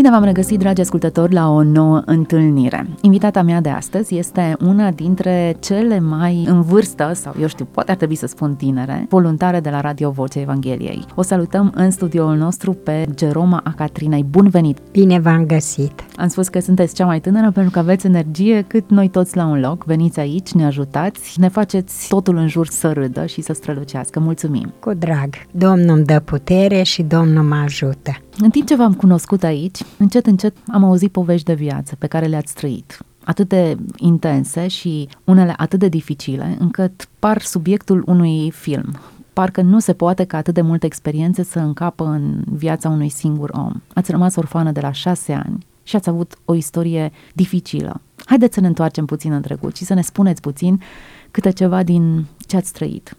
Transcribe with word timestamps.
Bine 0.00 0.12
v-am 0.12 0.24
regăsit, 0.24 0.58
dragi 0.58 0.80
ascultători, 0.80 1.32
la 1.32 1.50
o 1.50 1.62
nouă 1.62 2.02
întâlnire. 2.04 2.86
Invitata 3.00 3.42
mea 3.42 3.60
de 3.60 3.68
astăzi 3.68 4.16
este 4.16 4.56
una 4.66 4.90
dintre 4.90 5.56
cele 5.58 5.98
mai 5.98 6.44
în 6.48 6.62
vârstă, 6.62 7.12
sau 7.14 7.34
eu 7.40 7.46
știu, 7.46 7.64
poate 7.70 7.90
ar 7.90 7.96
trebui 7.96 8.14
să 8.14 8.26
spun 8.26 8.54
tinere, 8.54 9.06
voluntare 9.08 9.60
de 9.60 9.70
la 9.70 9.80
Radio 9.80 10.10
Vocea 10.10 10.40
Evangheliei. 10.40 11.04
O 11.14 11.22
salutăm 11.22 11.72
în 11.74 11.90
studioul 11.90 12.36
nostru 12.36 12.72
pe 12.72 13.06
Geroma 13.14 13.60
a 13.64 13.72
Catrinei. 13.76 14.24
Bun 14.24 14.48
venit! 14.48 14.78
Bine 14.92 15.18
v-am 15.18 15.46
găsit! 15.46 16.09
Am 16.20 16.28
spus 16.28 16.48
că 16.48 16.60
sunteți 16.60 16.94
cea 16.94 17.06
mai 17.06 17.20
tânără 17.20 17.50
pentru 17.50 17.70
că 17.70 17.78
aveți 17.78 18.06
energie 18.06 18.62
cât 18.62 18.90
noi 18.90 19.08
toți 19.08 19.36
la 19.36 19.46
un 19.46 19.60
loc. 19.60 19.84
Veniți 19.84 20.20
aici, 20.20 20.52
ne 20.52 20.64
ajutați, 20.64 21.40
ne 21.40 21.48
faceți 21.48 22.08
totul 22.08 22.36
în 22.36 22.48
jur 22.48 22.66
să 22.66 22.92
râdă 22.92 23.26
și 23.26 23.40
să 23.40 23.52
strălucească. 23.52 24.20
Mulțumim! 24.20 24.72
Cu 24.80 24.94
drag! 24.94 25.34
Domnul 25.50 25.96
îmi 25.96 26.04
dă 26.04 26.20
putere 26.20 26.82
și 26.82 27.02
Domnul 27.02 27.44
mă 27.44 27.54
ajută! 27.54 28.10
În 28.38 28.50
timp 28.50 28.66
ce 28.66 28.76
v-am 28.76 28.92
cunoscut 28.92 29.42
aici, 29.42 29.78
încet, 29.98 30.26
încet 30.26 30.56
am 30.66 30.84
auzit 30.84 31.12
povești 31.12 31.46
de 31.46 31.54
viață 31.54 31.96
pe 31.98 32.06
care 32.06 32.26
le-ați 32.26 32.54
trăit 32.54 32.98
atât 33.24 33.48
de 33.48 33.76
intense 33.96 34.68
și 34.68 35.08
unele 35.24 35.54
atât 35.56 35.78
de 35.78 35.88
dificile, 35.88 36.56
încât 36.58 37.08
par 37.18 37.40
subiectul 37.40 38.02
unui 38.06 38.50
film. 38.50 38.98
Parcă 39.32 39.62
nu 39.62 39.78
se 39.78 39.92
poate 39.92 40.24
ca 40.24 40.36
atât 40.36 40.54
de 40.54 40.60
multe 40.60 40.86
experiențe 40.86 41.42
să 41.42 41.58
încapă 41.58 42.04
în 42.04 42.42
viața 42.52 42.88
unui 42.88 43.08
singur 43.08 43.50
om. 43.52 43.72
Ați 43.94 44.10
rămas 44.10 44.36
orfană 44.36 44.70
de 44.70 44.80
la 44.80 44.92
șase 44.92 45.32
ani 45.32 45.68
și 45.90 45.96
ați 45.96 46.08
avut 46.08 46.38
o 46.44 46.54
istorie 46.54 47.12
dificilă. 47.32 48.00
Haideți 48.24 48.54
să 48.54 48.60
ne 48.60 48.66
întoarcem 48.66 49.04
puțin 49.04 49.32
în 49.32 49.42
trecut 49.42 49.76
și 49.76 49.84
să 49.84 49.94
ne 49.94 50.02
spuneți 50.02 50.40
puțin 50.40 50.82
câte 51.30 51.50
ceva 51.50 51.82
din 51.82 52.26
ce 52.46 52.56
ați 52.56 52.72
trăit. 52.72 53.16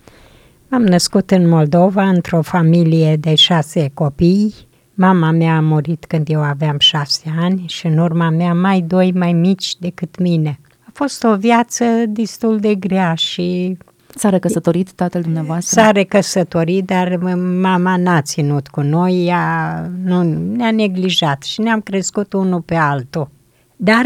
Am 0.69 0.81
născut 0.81 1.31
în 1.31 1.47
Moldova 1.47 2.09
într-o 2.09 2.41
familie 2.41 3.15
de 3.15 3.35
șase 3.35 3.91
copii, 3.93 4.53
Mama 4.93 5.31
mea 5.31 5.55
a 5.55 5.59
murit 5.59 6.05
când 6.05 6.29
eu 6.29 6.41
aveam 6.41 6.79
șase 6.79 7.33
ani 7.39 7.63
și 7.67 7.85
în 7.85 7.97
urma 7.97 8.29
mea 8.29 8.53
mai 8.53 8.81
doi 8.81 9.11
mai 9.11 9.33
mici 9.33 9.75
decât 9.79 10.19
mine. 10.19 10.59
A 10.87 10.89
fost 10.93 11.23
o 11.23 11.35
viață 11.35 11.85
destul 12.07 12.59
de 12.59 12.75
grea 12.75 13.13
și... 13.13 13.77
S-a 14.15 14.29
recăsătorit 14.29 14.91
tatăl 14.91 15.21
dumneavoastră? 15.21 15.81
S-a 15.81 15.91
recăsătorit, 15.91 16.85
dar 16.85 17.17
mama 17.61 17.97
n-a 17.97 18.21
ținut 18.21 18.67
cu 18.67 18.81
noi, 18.81 19.25
ea 19.25 19.89
nu, 20.03 20.21
ne-a 20.55 20.71
neglijat 20.71 21.43
și 21.43 21.61
ne-am 21.61 21.81
crescut 21.81 22.33
unul 22.33 22.61
pe 22.61 22.75
altul. 22.75 23.29
Dar 23.75 24.05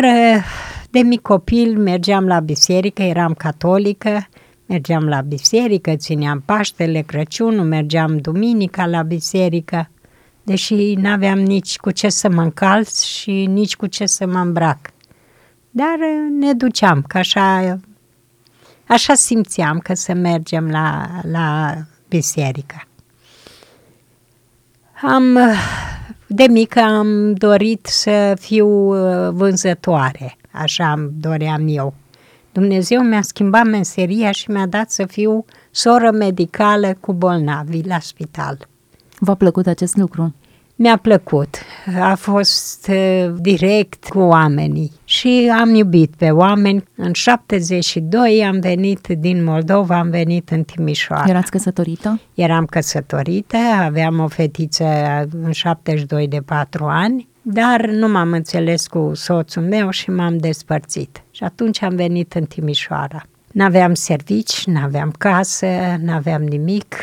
de 0.90 1.00
mic 1.00 1.22
copil 1.22 1.78
mergeam 1.78 2.26
la 2.26 2.40
biserică, 2.40 3.02
eram 3.02 3.34
catolică, 3.34 4.28
mergeam 4.66 5.04
la 5.04 5.22
biserică, 5.22 5.96
țineam 5.96 6.42
Paștele, 6.46 7.02
Crăciunul, 7.02 7.66
mergeam 7.66 8.18
duminica 8.18 8.86
la 8.86 9.02
biserică 9.02 9.90
deși 10.46 10.94
n-aveam 10.94 11.40
nici 11.40 11.78
cu 11.78 11.92
ce 11.92 12.10
să 12.10 12.30
mă 12.30 12.42
încalț 12.42 13.04
și 13.04 13.46
nici 13.46 13.76
cu 13.76 13.86
ce 13.86 14.06
să 14.06 14.26
mă 14.26 14.40
îmbrac. 14.40 14.78
Dar 15.70 15.98
uh, 16.00 16.40
ne 16.40 16.54
duceam, 16.54 17.04
că 17.08 17.18
așa, 17.18 17.80
așa 18.88 19.14
simțeam 19.14 19.80
că 19.80 19.94
să 19.94 20.14
mergem 20.14 20.70
la, 20.70 21.08
la 21.22 21.76
biserică. 22.08 22.76
Am, 25.02 25.36
uh, 25.36 25.58
de 26.28 26.46
mică 26.50 26.80
am 26.80 27.34
dorit 27.34 27.86
să 27.86 28.38
fiu 28.40 28.68
uh, 28.68 29.30
vânzătoare, 29.32 30.38
așa 30.52 30.92
îmi 30.92 31.12
doream 31.20 31.68
eu. 31.68 31.94
Dumnezeu 32.52 33.02
mi-a 33.02 33.22
schimbat 33.22 33.66
meseria 33.66 34.32
și 34.32 34.52
mi-a 34.52 34.66
dat 34.66 34.92
să 34.92 35.06
fiu 35.06 35.46
soră 35.72 36.12
medicală 36.12 36.98
cu 37.00 37.14
bolnavi 37.14 37.88
la 37.88 38.00
spital. 38.00 38.68
V-a 39.20 39.36
plăcut 39.36 39.68
acest 39.68 39.96
lucru? 39.96 40.34
Mi-a 40.78 40.98
plăcut. 40.98 41.58
A 42.00 42.16
fost 42.16 42.88
uh, 42.92 43.34
direct 43.38 44.06
cu 44.08 44.20
oamenii 44.20 44.92
și 45.04 45.52
am 45.60 45.74
iubit 45.74 46.16
pe 46.18 46.30
oameni. 46.30 46.84
În 46.96 47.14
72 47.14 48.46
am 48.46 48.60
venit 48.60 49.08
din 49.08 49.44
Moldova, 49.44 49.98
am 49.98 50.10
venit 50.10 50.50
în 50.50 50.64
Timișoara. 50.64 51.30
Erați 51.30 51.52
căsătorită? 51.52 52.22
Eram 52.34 52.66
căsătorită, 52.66 53.58
aveam 53.58 54.20
o 54.20 54.28
fetiță 54.28 54.86
în 55.44 55.52
72 55.52 56.28
de 56.28 56.40
4 56.46 56.86
ani, 56.86 57.28
dar 57.42 57.86
nu 57.86 58.08
m-am 58.08 58.32
înțeles 58.32 58.88
cu 58.88 59.12
soțul 59.14 59.64
meu 59.64 59.90
și 59.90 60.10
m-am 60.10 60.38
despărțit. 60.38 61.24
Și 61.32 61.44
atunci 61.44 61.82
am 61.82 61.96
venit 61.96 62.34
în 62.34 62.44
Timișoara. 62.44 63.24
N-aveam 63.52 63.94
servici, 63.94 64.66
n-aveam 64.66 65.14
casă, 65.18 65.68
n-aveam 66.02 66.42
nimic, 66.42 66.96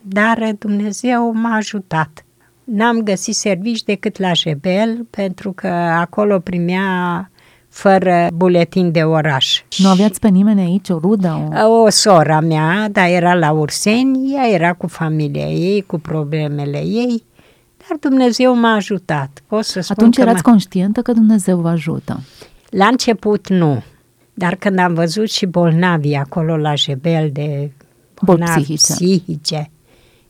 dar 0.00 0.54
Dumnezeu 0.58 1.32
m-a 1.34 1.56
ajutat. 1.56 2.23
N-am 2.64 2.98
găsit 2.98 3.34
servici 3.34 3.82
decât 3.82 4.18
la 4.18 4.32
Jebel, 4.32 5.06
pentru 5.10 5.52
că 5.52 5.68
acolo 5.68 6.38
primea 6.38 7.28
fără 7.68 8.28
buletin 8.34 8.90
de 8.90 9.02
oraș. 9.02 9.62
Nu 9.78 9.88
aveați 9.88 10.20
pe 10.20 10.28
nimeni 10.28 10.60
aici, 10.60 10.88
o 10.88 10.98
rudă? 10.98 11.48
O, 11.64 11.82
o 11.82 11.90
sora 11.90 12.40
mea, 12.40 12.88
dar 12.92 13.08
era 13.08 13.34
la 13.34 13.50
Urseni, 13.50 14.34
ea 14.34 14.48
era 14.48 14.72
cu 14.72 14.86
familia 14.86 15.46
ei, 15.46 15.82
cu 15.82 15.98
problemele 15.98 16.78
ei, 16.78 17.24
dar 17.76 17.98
Dumnezeu 18.00 18.56
m-a 18.56 18.74
ajutat. 18.74 19.42
Pot 19.46 19.64
să 19.64 19.80
spun 19.80 19.96
Atunci 19.98 20.14
că 20.14 20.20
erați 20.20 20.42
conștientă 20.42 21.02
că 21.02 21.12
Dumnezeu 21.12 21.58
vă 21.58 21.68
ajută? 21.68 22.20
La 22.70 22.86
început 22.86 23.48
nu, 23.48 23.82
dar 24.34 24.54
când 24.54 24.78
am 24.78 24.94
văzut 24.94 25.30
și 25.30 25.46
bolnavii 25.46 26.14
acolo 26.14 26.56
la 26.56 26.74
Jebel 26.74 27.30
de 27.32 27.70
bolnavi 28.22 28.60
psihice. 28.60 28.92
psihice, 28.92 29.70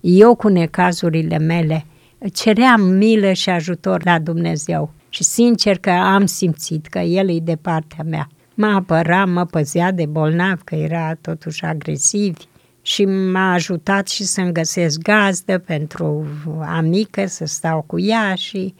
eu 0.01 0.35
cu 0.35 0.49
necazurile 0.49 1.39
mele 1.39 1.85
ceream 2.29 2.81
milă 2.81 3.33
și 3.33 3.51
ajutor 3.51 4.05
la 4.05 4.19
Dumnezeu. 4.19 4.93
Și 5.09 5.25
sincer 5.25 5.79
că 5.79 5.91
am 5.91 6.27
simțit 6.27 6.87
că 6.87 6.99
El 6.99 7.31
e 7.31 7.39
de 7.39 7.57
partea 7.57 8.05
mea. 8.05 8.29
Mă 8.55 8.67
apăra, 8.67 9.25
mă 9.25 9.45
păzea 9.45 9.93
de 9.93 10.07
bolnav, 10.07 10.61
că 10.65 10.75
era 10.75 11.15
totuși 11.21 11.65
agresiv 11.65 12.37
și 12.83 13.05
m-a 13.05 13.53
ajutat 13.53 14.09
și 14.09 14.25
să-mi 14.25 14.53
găsesc 14.53 15.01
gazdă 15.01 15.59
pentru 15.59 16.27
amică, 16.67 17.27
să 17.27 17.45
stau 17.45 17.85
cu 17.87 18.01
ea 18.01 18.35
și 18.35 18.75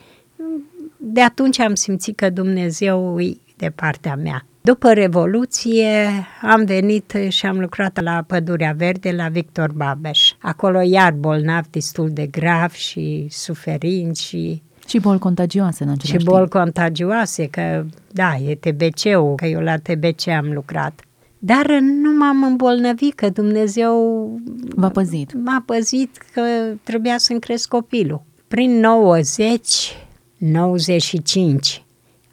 de 0.97 1.21
atunci 1.21 1.59
am 1.59 1.75
simțit 1.75 2.17
că 2.17 2.31
Dumnezeu 2.31 3.21
e 3.21 3.37
de 3.57 3.71
partea 3.71 4.17
mea. 4.17 4.47
După 4.67 4.93
Revoluție 4.93 6.09
am 6.43 6.65
venit 6.65 7.17
și 7.29 7.47
am 7.47 7.61
lucrat 7.61 8.03
la 8.03 8.25
Pădurea 8.27 8.75
Verde 8.77 9.11
la 9.11 9.29
Victor 9.29 9.73
Babeș. 9.73 10.33
Acolo 10.39 10.81
iar 10.81 11.13
bolnav 11.13 11.67
destul 11.71 12.11
de 12.11 12.27
grav 12.27 12.73
și 12.73 13.27
suferinți 13.31 14.23
și 14.23 14.63
și 14.87 14.99
boli 14.99 15.19
contagioase 15.19 15.85
în 15.85 15.91
același 15.91 16.19
Și 16.19 16.25
boli 16.25 16.49
contagioase, 16.49 17.47
că 17.47 17.85
da, 18.11 18.37
e 18.47 18.55
TBC-ul, 18.55 19.35
că 19.35 19.47
eu 19.47 19.61
la 19.61 19.77
TBC 19.77 20.29
am 20.29 20.53
lucrat. 20.53 21.01
Dar 21.39 21.67
nu 21.81 22.17
m-am 22.19 22.43
îmbolnăvit, 22.43 23.15
că 23.15 23.29
Dumnezeu 23.29 24.31
v-a 24.75 24.89
păzit. 24.89 25.33
M-a 25.45 25.63
păzit 25.67 26.17
că 26.33 26.43
trebuia 26.83 27.19
să-mi 27.19 27.41
cresc 27.41 27.69
copilul. 27.69 28.23
Prin 28.49 28.81
90, 28.81 29.97
95, 30.37 31.84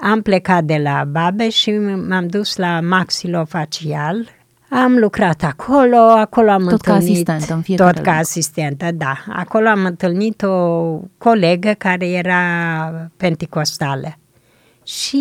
am 0.01 0.21
plecat 0.21 0.63
de 0.63 0.77
la 0.83 1.03
Babeș 1.11 1.55
și 1.55 1.71
m-am 2.07 2.27
dus 2.27 2.55
la 2.55 2.79
maxilofacial. 2.81 4.29
Am 4.69 4.97
lucrat 4.97 5.43
acolo, 5.43 5.97
acolo 5.97 6.49
am 6.49 6.63
tot 6.63 6.71
întâlnit... 6.71 7.25
ca 7.25 7.33
asistentă 7.33 7.53
în 7.53 7.61
fiecare 7.61 7.91
Tot 7.91 8.03
ca 8.03 8.11
asistentă, 8.11 8.91
da. 8.91 9.23
Acolo 9.29 9.67
am 9.67 9.85
întâlnit 9.85 10.41
o 10.41 10.99
colegă 11.17 11.71
care 11.77 12.07
era 12.09 12.41
penticostală. 13.17 14.17
Și 14.85 15.17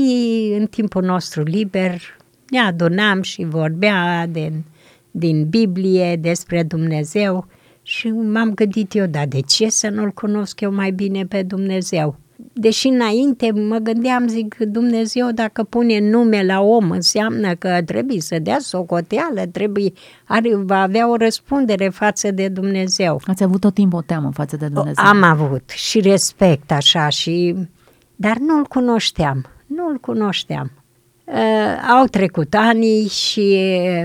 în 0.58 0.66
timpul 0.66 1.02
nostru 1.02 1.42
liber 1.42 2.00
ne 2.48 2.58
adunam 2.58 3.22
și 3.22 3.44
vorbea 3.44 4.26
din, 4.26 4.64
din 5.10 5.48
Biblie 5.48 6.16
despre 6.16 6.62
Dumnezeu 6.62 7.46
și 7.82 8.08
m-am 8.08 8.54
gândit 8.54 8.94
eu, 8.94 9.06
da, 9.06 9.26
de 9.26 9.40
ce 9.40 9.68
să 9.68 9.88
nu-L 9.88 10.10
cunosc 10.10 10.60
eu 10.60 10.72
mai 10.72 10.90
bine 10.90 11.26
pe 11.26 11.42
Dumnezeu? 11.42 12.16
Deși 12.52 12.86
înainte 12.86 13.52
mă 13.52 13.76
gândeam, 13.76 14.28
zic, 14.28 14.56
Dumnezeu 14.56 15.30
dacă 15.30 15.62
pune 15.62 16.10
nume 16.10 16.44
la 16.44 16.60
om, 16.60 16.90
înseamnă 16.90 17.54
că 17.54 17.82
trebuie 17.84 18.20
să 18.20 18.38
dea 18.38 18.58
socoteală, 18.58 19.46
trebuie, 19.52 19.92
are, 20.24 20.54
va 20.54 20.80
avea 20.80 21.10
o 21.10 21.16
răspundere 21.16 21.88
față 21.88 22.30
de 22.30 22.48
Dumnezeu. 22.48 23.20
Ați 23.24 23.42
avut 23.42 23.60
tot 23.60 23.74
timpul 23.74 23.98
o 23.98 24.02
teamă 24.02 24.30
față 24.34 24.56
de 24.56 24.68
Dumnezeu. 24.68 25.04
Am 25.04 25.22
avut 25.22 25.70
și 25.70 26.00
respect 26.00 26.72
așa 26.72 27.08
și... 27.08 27.54
Dar 28.16 28.36
nu-L 28.36 28.64
cunoșteam, 28.64 29.46
nu-L 29.66 29.98
cunoșteam. 30.00 30.70
Uh, 31.24 31.34
au 31.98 32.06
trecut 32.06 32.54
ani 32.54 33.06
și 33.06 33.58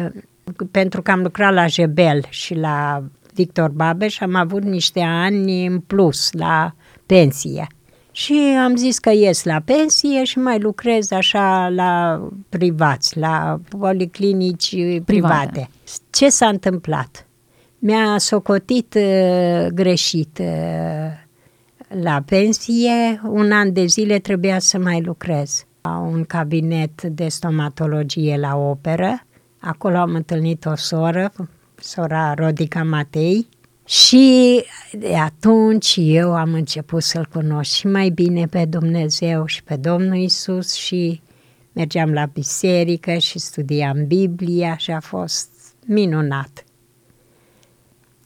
uh, 0.04 0.66
pentru 0.72 1.02
că 1.02 1.12
am 1.12 1.22
lucrat 1.22 1.54
la 1.54 1.68
Jebel 1.68 2.26
și 2.30 2.56
la 2.56 3.04
Victor 3.34 3.70
Babeș, 3.70 4.20
am 4.20 4.36
avut 4.36 4.64
niște 4.64 5.02
ani 5.02 5.66
în 5.66 5.80
plus 5.80 6.30
la 6.32 6.76
pensie. 7.06 7.68
Și 8.16 8.34
am 8.64 8.76
zis 8.76 9.00
că 9.00 9.12
ies 9.12 9.44
la 9.44 9.62
pensie 9.66 10.24
și 10.24 10.40
mai 10.40 10.60
lucrez 10.60 11.12
așa 11.12 11.70
la 11.70 12.22
privați, 12.50 13.18
la 13.18 13.60
policlinici 13.80 14.70
private. 14.70 15.04
private. 15.06 15.70
Ce 16.10 16.30
s-a 16.30 16.48
întâmplat? 16.48 17.28
Mi-a 17.80 18.18
socotit 18.18 18.94
uh, 18.94 19.68
greșit 19.74 20.40
uh, 20.42 20.48
la 22.04 22.24
pensie, 22.26 23.22
un 23.24 23.52
an 23.52 23.74
de 23.74 23.86
zile 23.86 24.20
trebuia 24.20 24.60
să 24.60 24.78
mai 24.78 25.02
lucrez. 25.02 25.66
La 25.82 25.98
un 25.98 26.24
cabinet 26.24 27.04
de 27.04 27.28
stomatologie 27.28 28.38
la 28.38 28.56
operă, 28.56 29.24
acolo 29.60 29.98
am 29.98 30.14
întâlnit 30.14 30.66
o 30.66 30.76
soră, 30.76 31.32
sora 31.76 32.34
Rodica 32.34 32.84
Matei, 32.84 33.48
și 33.86 34.64
de 34.92 35.16
atunci 35.16 35.96
eu 35.98 36.36
am 36.36 36.54
început 36.54 37.04
să-L 37.04 37.28
cunosc 37.34 37.72
și 37.72 37.88
mai 37.88 38.10
bine 38.10 38.46
pe 38.46 38.66
Dumnezeu 38.66 39.46
și 39.46 39.64
pe 39.64 39.76
Domnul 39.76 40.16
Isus 40.16 40.74
și 40.74 41.22
mergeam 41.74 42.14
la 42.14 42.26
biserică 42.26 43.18
și 43.18 43.40
studiam 43.40 44.08
Biblia 44.08 44.78
și 44.78 44.92
a 44.92 45.00
fost 45.00 45.50
minunat. 45.86 46.64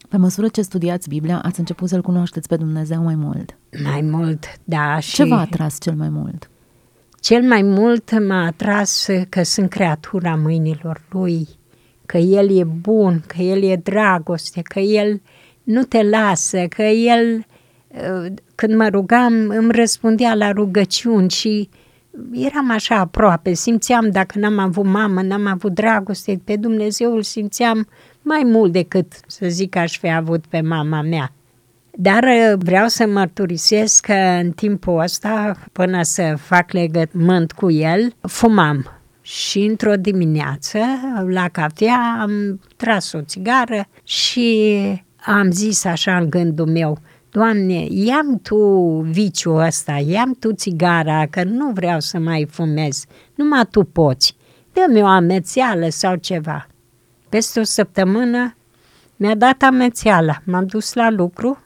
Pe 0.09 0.17
măsură 0.17 0.47
ce 0.47 0.61
studiați 0.61 1.09
Biblia, 1.09 1.41
ați 1.43 1.59
început 1.59 1.89
să-L 1.89 2.01
cunoașteți 2.01 2.47
pe 2.47 2.55
Dumnezeu 2.55 3.03
mai 3.03 3.15
mult. 3.15 3.57
Mai 3.83 4.01
mult, 4.01 4.45
da. 4.63 4.99
Și 4.99 5.13
Ce 5.13 5.23
v-a 5.23 5.39
atras 5.39 5.77
cel 5.79 5.93
mai 5.93 6.09
mult? 6.09 6.49
Cel 7.19 7.41
mai 7.43 7.61
mult 7.61 8.27
m-a 8.27 8.45
atras 8.45 9.07
că 9.29 9.43
sunt 9.43 9.69
creatura 9.69 10.35
mâinilor 10.35 11.01
Lui, 11.09 11.47
că 12.05 12.17
El 12.17 12.57
e 12.57 12.63
bun, 12.63 13.23
că 13.27 13.41
El 13.41 13.63
e 13.63 13.75
dragoste, 13.75 14.61
că 14.61 14.79
El 14.79 15.21
nu 15.69 15.83
te 15.83 16.03
lasă, 16.03 16.65
că 16.67 16.81
El, 16.83 17.45
uh, 17.87 18.31
când 18.55 18.75
mă 18.75 18.87
rugam, 18.87 19.33
îmi 19.47 19.71
răspundea 19.71 20.33
la 20.33 20.51
rugăciuni 20.51 21.29
și 21.29 21.69
eram 22.33 22.71
așa 22.71 22.95
aproape, 22.95 23.53
simțeam 23.53 24.09
dacă 24.11 24.39
n-am 24.39 24.57
avut 24.57 24.85
mamă, 24.85 25.21
n-am 25.21 25.47
avut 25.47 25.73
dragoste 25.73 26.41
pe 26.43 26.55
Dumnezeu, 26.55 27.15
îl 27.15 27.23
simțeam 27.23 27.87
mai 28.21 28.41
mult 28.45 28.71
decât 28.71 29.13
să 29.27 29.45
zic 29.47 29.69
că 29.69 29.79
aș 29.79 29.97
fi 29.97 30.11
avut 30.11 30.45
pe 30.45 30.61
mama 30.61 31.01
mea. 31.01 31.31
Dar 31.91 32.23
uh, 32.23 32.53
vreau 32.57 32.87
să 32.87 33.07
mărturisesc 33.07 34.05
că 34.05 34.13
în 34.13 34.51
timpul 34.51 34.99
ăsta, 34.99 35.57
până 35.71 36.01
să 36.01 36.35
fac 36.37 36.71
legământ 36.71 37.51
cu 37.51 37.71
el, 37.71 38.13
fumam. 38.21 38.91
Și 39.21 39.59
într-o 39.59 39.95
dimineață, 39.95 40.79
la 41.27 41.47
cafea, 41.47 42.17
am 42.21 42.59
tras 42.75 43.11
o 43.11 43.21
țigară 43.21 43.87
și 44.03 44.67
am 45.25 45.51
zis 45.51 45.85
așa 45.85 46.17
în 46.17 46.29
gândul 46.29 46.65
meu, 46.65 46.97
Doamne, 47.31 47.85
ia 47.89 48.21
tu 48.41 48.57
viciul 49.01 49.59
ăsta, 49.59 49.91
ia 49.93 50.31
tu 50.39 50.53
țigara, 50.53 51.25
că 51.27 51.43
nu 51.43 51.71
vreau 51.71 51.99
să 51.99 52.19
mai 52.19 52.47
fumez, 52.49 53.03
numai 53.35 53.65
tu 53.71 53.83
poți. 53.83 54.35
Dă-mi 54.73 55.01
o 55.01 55.05
amețeală 55.05 55.89
sau 55.89 56.15
ceva. 56.15 56.67
Peste 57.29 57.59
o 57.59 57.63
săptămână 57.63 58.55
mi-a 59.15 59.35
dat 59.35 59.61
amețeala, 59.61 60.41
m-am 60.45 60.65
dus 60.65 60.93
la 60.93 61.09
lucru, 61.09 61.63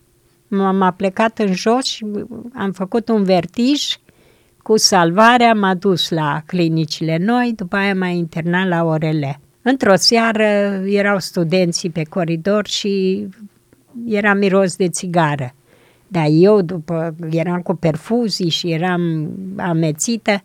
m-am 0.48 0.94
plecat 0.98 1.40
în 1.40 1.54
jos 1.54 1.84
și 1.84 2.06
am 2.54 2.72
făcut 2.72 3.10
un 3.10 3.24
vertij 3.24 3.96
cu 4.58 4.78
salvarea, 4.78 5.54
m-a 5.54 5.74
dus 5.74 6.10
la 6.10 6.42
clinicile 6.46 7.18
noi, 7.18 7.54
după 7.56 7.76
aia 7.76 7.96
m-a 7.96 8.08
internat 8.08 8.68
la 8.68 8.84
orele. 8.84 9.40
Într-o 9.66 9.96
seară 9.96 10.44
erau 10.86 11.20
studenții 11.20 11.90
pe 11.90 12.04
coridor 12.04 12.68
și 12.68 13.28
era 14.06 14.34
miros 14.34 14.76
de 14.76 14.90
țigară. 14.90 15.56
Dar 16.08 16.26
eu, 16.30 16.62
după, 16.62 17.16
eram 17.30 17.62
cu 17.62 17.74
perfuzii 17.74 18.50
și 18.50 18.72
eram 18.72 19.30
amețită, 19.58 20.44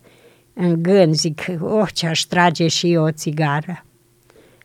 în 0.54 0.82
gând 0.82 1.14
zic, 1.14 1.40
oh, 1.60 1.88
ce-aș 1.92 2.20
trage 2.20 2.66
și 2.66 2.92
eu 2.92 3.04
o 3.04 3.10
țigară. 3.10 3.84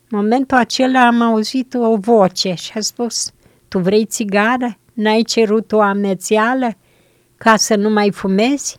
În 0.08 0.18
momentul 0.18 0.56
acela 0.56 1.06
am 1.06 1.20
auzit 1.20 1.74
o 1.74 1.96
voce 1.96 2.54
și 2.54 2.72
a 2.74 2.80
spus, 2.80 3.32
tu 3.68 3.78
vrei 3.78 4.04
țigară? 4.04 4.78
N-ai 4.92 5.22
cerut 5.22 5.72
o 5.72 5.80
amețială 5.80 6.76
ca 7.36 7.56
să 7.56 7.76
nu 7.76 7.90
mai 7.90 8.10
fumezi? 8.10 8.78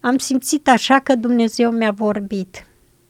Am 0.00 0.18
simțit 0.18 0.68
așa 0.68 0.98
că 0.98 1.14
Dumnezeu 1.14 1.70
mi-a 1.70 1.90
vorbit. 1.90 2.66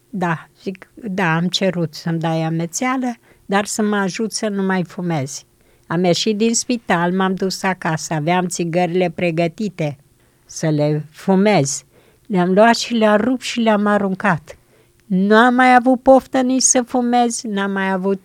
Da, 0.09 0.47
zic, 0.61 0.91
da, 0.93 1.35
am 1.35 1.47
cerut 1.47 1.93
să-mi 1.93 2.19
dai 2.19 2.41
amețeală, 2.41 3.13
dar 3.45 3.65
să 3.65 3.81
mă 3.81 3.95
ajut 3.95 4.31
să 4.31 4.47
nu 4.47 4.63
mai 4.63 4.83
fumezi. 4.83 5.45
Am 5.87 6.03
ieșit 6.03 6.37
din 6.37 6.53
spital, 6.53 7.11
m-am 7.11 7.33
dus 7.35 7.63
acasă, 7.63 8.13
aveam 8.13 8.47
țigările 8.47 9.11
pregătite 9.15 9.97
să 10.45 10.69
le 10.69 11.05
fumez. 11.11 11.83
Le-am 12.25 12.53
luat 12.53 12.75
și 12.75 12.93
le-am 12.93 13.21
rupt 13.21 13.41
și 13.41 13.59
le-am 13.59 13.85
aruncat. 13.85 14.57
Nu 15.05 15.35
am 15.35 15.53
mai 15.53 15.75
avut 15.75 16.01
poftă 16.01 16.41
nici 16.41 16.61
să 16.61 16.81
fumez, 16.81 17.41
n-am 17.43 17.71
mai 17.71 17.91
avut, 17.91 18.21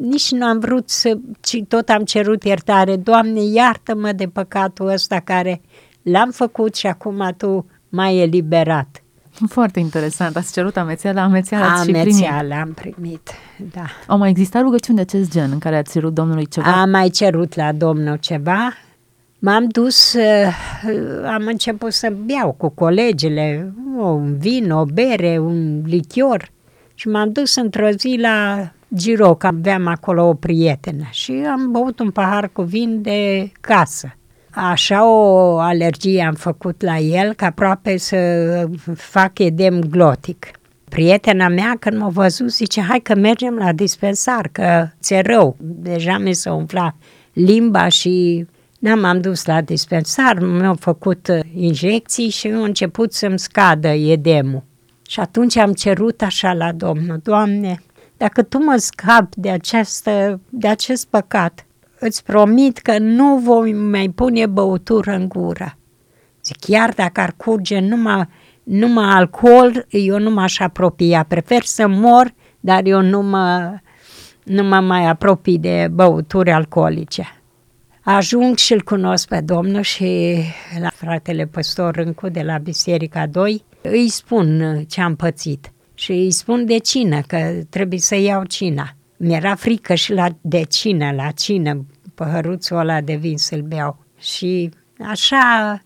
nici 0.00 0.30
nu 0.30 0.46
am 0.46 0.58
vrut 0.58 0.90
să, 0.90 1.18
ci 1.40 1.62
tot 1.68 1.88
am 1.88 2.04
cerut 2.04 2.44
iertare. 2.44 2.96
Doamne, 2.96 3.40
iartă-mă 3.42 4.12
de 4.12 4.26
păcatul 4.26 4.86
ăsta 4.86 5.20
care 5.20 5.60
l-am 6.02 6.30
făcut 6.30 6.74
și 6.74 6.86
acum 6.86 7.34
Tu 7.36 7.66
m-ai 7.88 8.18
eliberat. 8.18 9.01
Foarte 9.48 9.80
interesant. 9.80 10.36
Ați 10.36 10.52
cerut 10.52 10.76
amețeala, 10.76 11.22
amețeala 11.22 11.72
ați 11.72 11.84
și 11.84 11.90
primit. 11.90 12.12
Amețeala 12.12 12.60
am 12.60 12.72
primit, 12.72 13.30
da. 13.72 13.84
Au 14.06 14.18
mai 14.18 14.30
existat 14.30 14.62
rugăciuni 14.62 14.96
de 14.96 15.02
acest 15.02 15.30
gen 15.30 15.50
în 15.50 15.58
care 15.58 15.76
ați 15.76 15.92
cerut 15.92 16.14
Domnului 16.14 16.46
ceva? 16.46 16.80
Am 16.80 16.90
mai 16.90 17.08
cerut 17.08 17.54
la 17.54 17.72
Domnul 17.72 18.16
ceva. 18.16 18.72
M-am 19.38 19.66
dus, 19.68 20.12
uh, 20.12 21.24
am 21.26 21.46
început 21.46 21.92
să 21.92 22.12
beau 22.24 22.52
cu 22.52 22.68
colegele 22.68 23.72
un 23.96 24.38
vin, 24.38 24.70
o 24.70 24.84
bere, 24.84 25.38
un 25.38 25.82
lichior 25.86 26.50
și 26.94 27.08
m-am 27.08 27.32
dus 27.32 27.54
într-o 27.54 27.88
zi 27.88 28.18
la 28.20 28.68
Giro, 28.94 29.34
că 29.34 29.46
aveam 29.46 29.86
acolo 29.86 30.28
o 30.28 30.34
prietenă 30.34 31.04
și 31.10 31.32
am 31.32 31.70
băut 31.70 31.98
un 31.98 32.10
pahar 32.10 32.48
cu 32.48 32.62
vin 32.62 33.02
de 33.02 33.50
casă. 33.60 34.16
Așa 34.54 35.06
o 35.06 35.58
alergie 35.58 36.22
am 36.22 36.34
făcut 36.34 36.82
la 36.82 36.98
el, 36.98 37.34
că 37.34 37.44
aproape 37.44 37.96
să 37.96 38.16
fac 38.94 39.38
edem 39.38 39.80
glotic. 39.80 40.50
Prietena 40.88 41.48
mea, 41.48 41.76
când 41.80 41.98
m-a 41.98 42.08
văzut, 42.08 42.50
zice, 42.50 42.80
hai 42.80 43.00
că 43.00 43.14
mergem 43.14 43.54
la 43.54 43.72
dispensar, 43.72 44.48
că 44.52 44.88
ți-e 45.00 45.20
rău. 45.20 45.56
Deja 45.60 46.18
mi 46.18 46.32
s-a 46.32 46.52
umflat 46.52 46.94
limba 47.32 47.88
și 47.88 48.46
n-am 48.78 49.04
am 49.04 49.20
dus 49.20 49.44
la 49.44 49.60
dispensar, 49.60 50.38
mi-au 50.38 50.74
făcut 50.74 51.28
injecții 51.54 52.28
și 52.28 52.48
au 52.48 52.62
început 52.62 53.12
să-mi 53.12 53.38
scadă 53.38 53.88
edemul. 53.88 54.62
Și 55.08 55.20
atunci 55.20 55.56
am 55.56 55.72
cerut 55.72 56.22
așa 56.22 56.52
la 56.52 56.72
Domnul, 56.72 57.20
Doamne, 57.22 57.82
dacă 58.16 58.42
Tu 58.42 58.58
mă 58.58 58.76
scapi 58.76 59.40
de, 59.40 59.50
această, 59.50 60.40
de 60.48 60.68
acest 60.68 61.06
păcat, 61.06 61.66
îți 62.04 62.24
promit 62.24 62.78
că 62.78 62.98
nu 62.98 63.36
voi 63.36 63.72
mai 63.72 64.08
pune 64.08 64.46
băutură 64.46 65.12
în 65.12 65.28
gură. 65.28 65.76
Zic, 66.44 66.56
chiar 66.58 66.90
dacă 66.90 67.20
ar 67.20 67.34
curge 67.36 67.80
numai, 67.80 68.28
numai 68.62 69.10
alcool, 69.10 69.86
eu 69.88 70.18
nu 70.18 70.30
m-aș 70.30 70.58
apropia. 70.58 71.24
Prefer 71.28 71.62
să 71.62 71.86
mor, 71.88 72.34
dar 72.60 72.84
eu 72.84 73.00
nu 73.00 73.22
mă, 73.22 73.78
nu 74.42 74.62
mă 74.62 74.80
mai 74.80 75.06
apropii 75.06 75.58
de 75.58 75.88
băuturi 75.92 76.50
alcoolice. 76.50 77.42
Ajung 78.04 78.56
și 78.56 78.72
îl 78.72 78.82
cunosc 78.82 79.28
pe 79.28 79.40
Domnul 79.40 79.82
și 79.82 80.36
la 80.80 80.90
fratele 80.94 81.46
păstor 81.46 81.94
Râncu 81.94 82.28
de 82.28 82.42
la 82.42 82.58
Biserica 82.58 83.26
2 83.26 83.64
îi 83.82 84.08
spun 84.08 84.78
ce 84.88 85.00
am 85.00 85.16
pățit 85.16 85.72
și 85.94 86.12
îi 86.12 86.30
spun 86.30 86.66
de 86.66 86.78
cină, 86.78 87.20
că 87.26 87.52
trebuie 87.70 87.98
să 87.98 88.14
iau 88.14 88.44
cina. 88.44 88.94
Mi-era 89.24 89.54
frică 89.54 89.94
și 89.94 90.12
la 90.12 90.28
de 90.40 90.62
cină, 90.62 91.12
la 91.12 91.30
cină, 91.30 91.84
păhăruțul 92.14 92.76
ăla 92.76 93.00
de 93.00 93.14
vin 93.14 93.38
să-l 93.38 93.60
beau. 93.60 94.04
Și 94.18 94.70
așa 95.00 95.78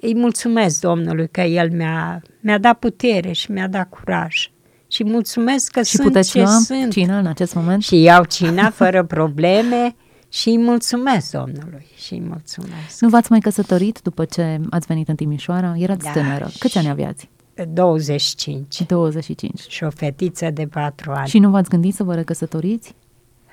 îi 0.00 0.14
mulțumesc 0.14 0.80
Domnului 0.80 1.28
că 1.28 1.40
El 1.40 1.70
mi-a, 1.70 2.22
mi-a 2.40 2.58
dat 2.58 2.78
putere 2.78 3.32
și 3.32 3.50
mi-a 3.50 3.68
dat 3.68 3.88
curaj. 3.88 4.50
Și 4.88 5.04
mulțumesc 5.04 5.70
că 5.70 5.82
și 5.82 5.96
sunt 5.96 6.06
puteți 6.06 6.30
ce 6.30 6.38
lua 6.38 6.58
sunt. 6.58 6.92
cina 6.92 7.18
în 7.18 7.26
acest 7.26 7.54
moment? 7.54 7.82
Și 7.82 8.00
iau 8.00 8.24
cina 8.24 8.70
fără 8.80 9.04
probleme 9.04 9.94
și 10.28 10.48
îi 10.48 10.58
mulțumesc 10.58 11.30
Domnului 11.30 11.86
și 11.96 12.12
îi 12.12 12.22
mulțumesc. 12.28 13.00
Nu 13.00 13.08
v-ați 13.08 13.30
mai 13.30 13.40
căsătorit 13.40 14.00
după 14.02 14.24
ce 14.24 14.60
ați 14.70 14.86
venit 14.86 15.08
în 15.08 15.14
Timișoara? 15.14 15.74
Erați 15.76 16.04
Da, 16.04 16.10
tânără. 16.10 16.50
Câți 16.58 16.78
ani 16.78 16.88
aveați? 16.88 17.28
25 17.64 18.82
25. 18.86 19.60
și 19.68 19.84
o 19.84 19.90
fetiță 19.90 20.50
de 20.50 20.66
4 20.66 21.10
ani. 21.10 21.28
Și 21.28 21.38
nu 21.38 21.50
v-ați 21.50 21.68
gândit 21.68 21.94
să 21.94 22.02
vă 22.02 22.14
recăsătoriți? 22.14 22.94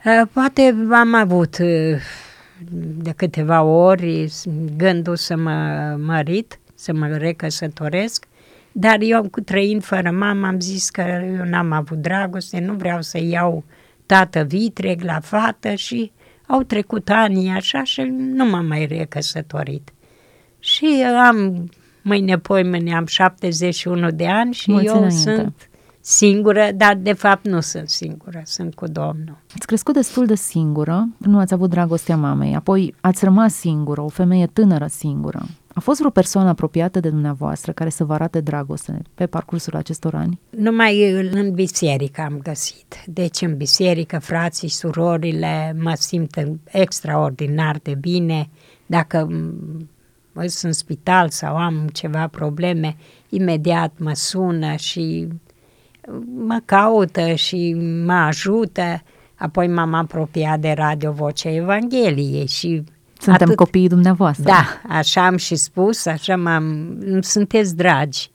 Uh, 0.06 0.28
Poate 0.34 0.76
am 0.92 1.14
avut 1.14 1.58
uh, 1.58 2.02
de 2.98 3.14
câteva 3.16 3.64
ori 3.64 4.34
gândul 4.78 5.16
să 5.16 5.36
mă 5.36 5.98
mărit, 6.06 6.60
să 6.76 6.94
mă 6.94 7.08
recăsătoresc, 7.08 8.26
Dar 8.72 8.98
eu, 9.02 9.30
cu 9.30 9.42
trăind 9.42 9.84
fără 9.84 10.12
mama, 10.12 10.48
am 10.48 10.60
zis 10.60 10.90
că 10.90 11.02
eu 11.38 11.46
n-am 11.46 11.72
avut 11.72 11.98
dragoste, 11.98 12.60
nu 12.60 12.74
vreau 12.74 13.02
să 13.02 13.20
iau 13.22 13.64
tată 14.06 14.44
vitreg 14.44 15.02
la 15.02 15.20
fată 15.20 15.74
și 15.74 16.12
au 16.48 16.64
trecut 16.64 17.10
ani 17.10 17.50
așa 17.50 17.84
și 17.84 18.02
nu 18.18 18.46
m-am 18.46 18.66
mai 18.66 18.86
recăsătorit. 18.86 19.94
Și 20.60 21.04
am, 21.28 21.70
mâine 22.06 22.38
poimâine 22.38 22.96
am 22.96 23.06
71 23.06 24.12
de 24.12 24.28
ani 24.28 24.54
și 24.54 24.72
Mulți 24.72 24.86
eu 24.86 24.96
înainte. 24.96 25.16
sunt 25.16 25.70
singură, 26.00 26.70
dar 26.76 26.96
de 26.96 27.14
fapt 27.14 27.48
nu 27.48 27.60
sunt 27.60 27.90
singură, 27.90 28.42
sunt 28.44 28.76
cu 28.76 28.88
Domnul. 28.88 29.38
Ați 29.56 29.68
crescut 29.68 29.94
destul 29.94 30.26
de 30.26 30.36
singură, 30.36 31.08
nu 31.18 31.40
ați 31.40 31.54
avut 31.54 31.70
dragostea 31.70 32.18
mamei, 32.18 32.56
apoi 32.56 32.96
ați 33.02 33.24
rămas 33.24 33.54
singură, 33.54 34.02
o 34.02 34.08
femeie 34.08 34.48
tânără 34.48 34.86
singură. 34.90 35.46
A 35.74 35.80
fost 35.80 35.98
vreo 35.98 36.12
persoană 36.12 36.50
apropiată 36.50 37.00
de 37.00 37.10
dumneavoastră 37.10 37.72
care 37.72 37.90
să 37.90 38.04
vă 38.04 38.14
arate 38.14 38.40
dragoste 38.40 39.02
pe 39.16 39.26
parcursul 39.26 39.76
acestor 39.76 40.16
ani? 40.16 40.40
Numai 40.50 41.12
în 41.32 41.54
biserică 41.54 42.22
am 42.22 42.40
găsit. 42.44 42.96
Deci 43.06 43.42
în 43.42 43.58
biserică, 43.58 44.20
frații, 44.20 44.70
surorile, 44.70 45.76
mă 45.82 45.94
simt 45.98 46.44
extraordinar 46.66 47.80
de 47.84 47.96
bine. 48.00 48.50
Dacă 48.86 49.28
m, 50.36 50.40
sunt 50.48 50.64
în 50.64 50.72
spital 50.72 51.30
sau 51.30 51.56
am 51.58 51.88
ceva 51.94 52.28
probleme, 52.28 52.96
imediat 53.30 53.92
mă 53.98 54.14
sună 54.14 54.76
și 54.76 55.28
mă 56.36 56.62
caută 56.66 57.34
și 57.34 57.74
mă 58.06 58.14
ajută. 58.14 59.04
Apoi 59.36 59.68
m-am 59.68 59.94
apropiat 59.94 60.60
de 60.60 60.72
Radio 60.72 61.12
Vocea 61.12 61.50
Evangheliei 61.50 62.48
și 62.48 62.84
Suntem 63.20 63.48
atât- 63.52 63.56
copiii 63.56 63.88
dumneavoastră. 63.88 64.44
Da, 64.44 64.82
așa 64.90 65.26
am 65.26 65.38
și 65.38 65.56
spus, 65.56 66.06
așa 66.06 66.36
m-am, 66.38 66.98
îmi 67.00 67.24
sunteți 67.24 67.76
dragi. 67.76 68.30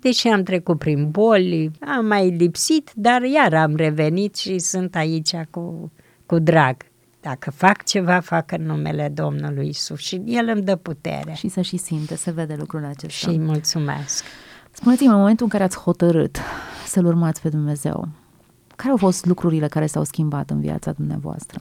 Deși 0.00 0.28
am 0.28 0.42
trecut 0.42 0.78
prin 0.78 1.10
boli, 1.10 1.70
am 1.96 2.06
mai 2.06 2.30
lipsit, 2.30 2.90
dar 2.94 3.22
iar 3.22 3.54
am 3.54 3.76
revenit 3.76 4.36
și 4.36 4.58
sunt 4.58 4.96
aici 4.96 5.34
cu, 5.50 5.92
cu 6.26 6.38
drag. 6.38 6.76
Dacă 7.20 7.50
fac 7.50 7.84
ceva, 7.84 8.20
fac 8.20 8.52
în 8.52 8.62
numele 8.62 9.08
Domnului 9.14 9.68
Isus 9.68 9.98
și 9.98 10.22
El 10.26 10.48
îmi 10.54 10.62
dă 10.62 10.76
putere. 10.76 11.32
Și 11.32 11.48
să 11.48 11.60
și 11.60 11.76
simte, 11.76 12.16
se 12.16 12.30
vede 12.30 12.54
lucrul 12.58 12.84
acesta. 12.84 13.08
Și 13.08 13.28
îi 13.28 13.38
mulțumesc. 13.38 14.24
Spuneți-mi, 14.70 15.08
în 15.08 15.16
momentul 15.16 15.44
în 15.44 15.50
care 15.50 15.64
ați 15.64 15.78
hotărât 15.78 16.38
să-L 16.86 17.04
urmați 17.04 17.42
pe 17.42 17.48
Dumnezeu, 17.48 18.08
care 18.76 18.90
au 18.90 18.96
fost 18.96 19.26
lucrurile 19.26 19.68
care 19.68 19.86
s-au 19.86 20.04
schimbat 20.04 20.50
în 20.50 20.60
viața 20.60 20.92
dumneavoastră? 20.92 21.60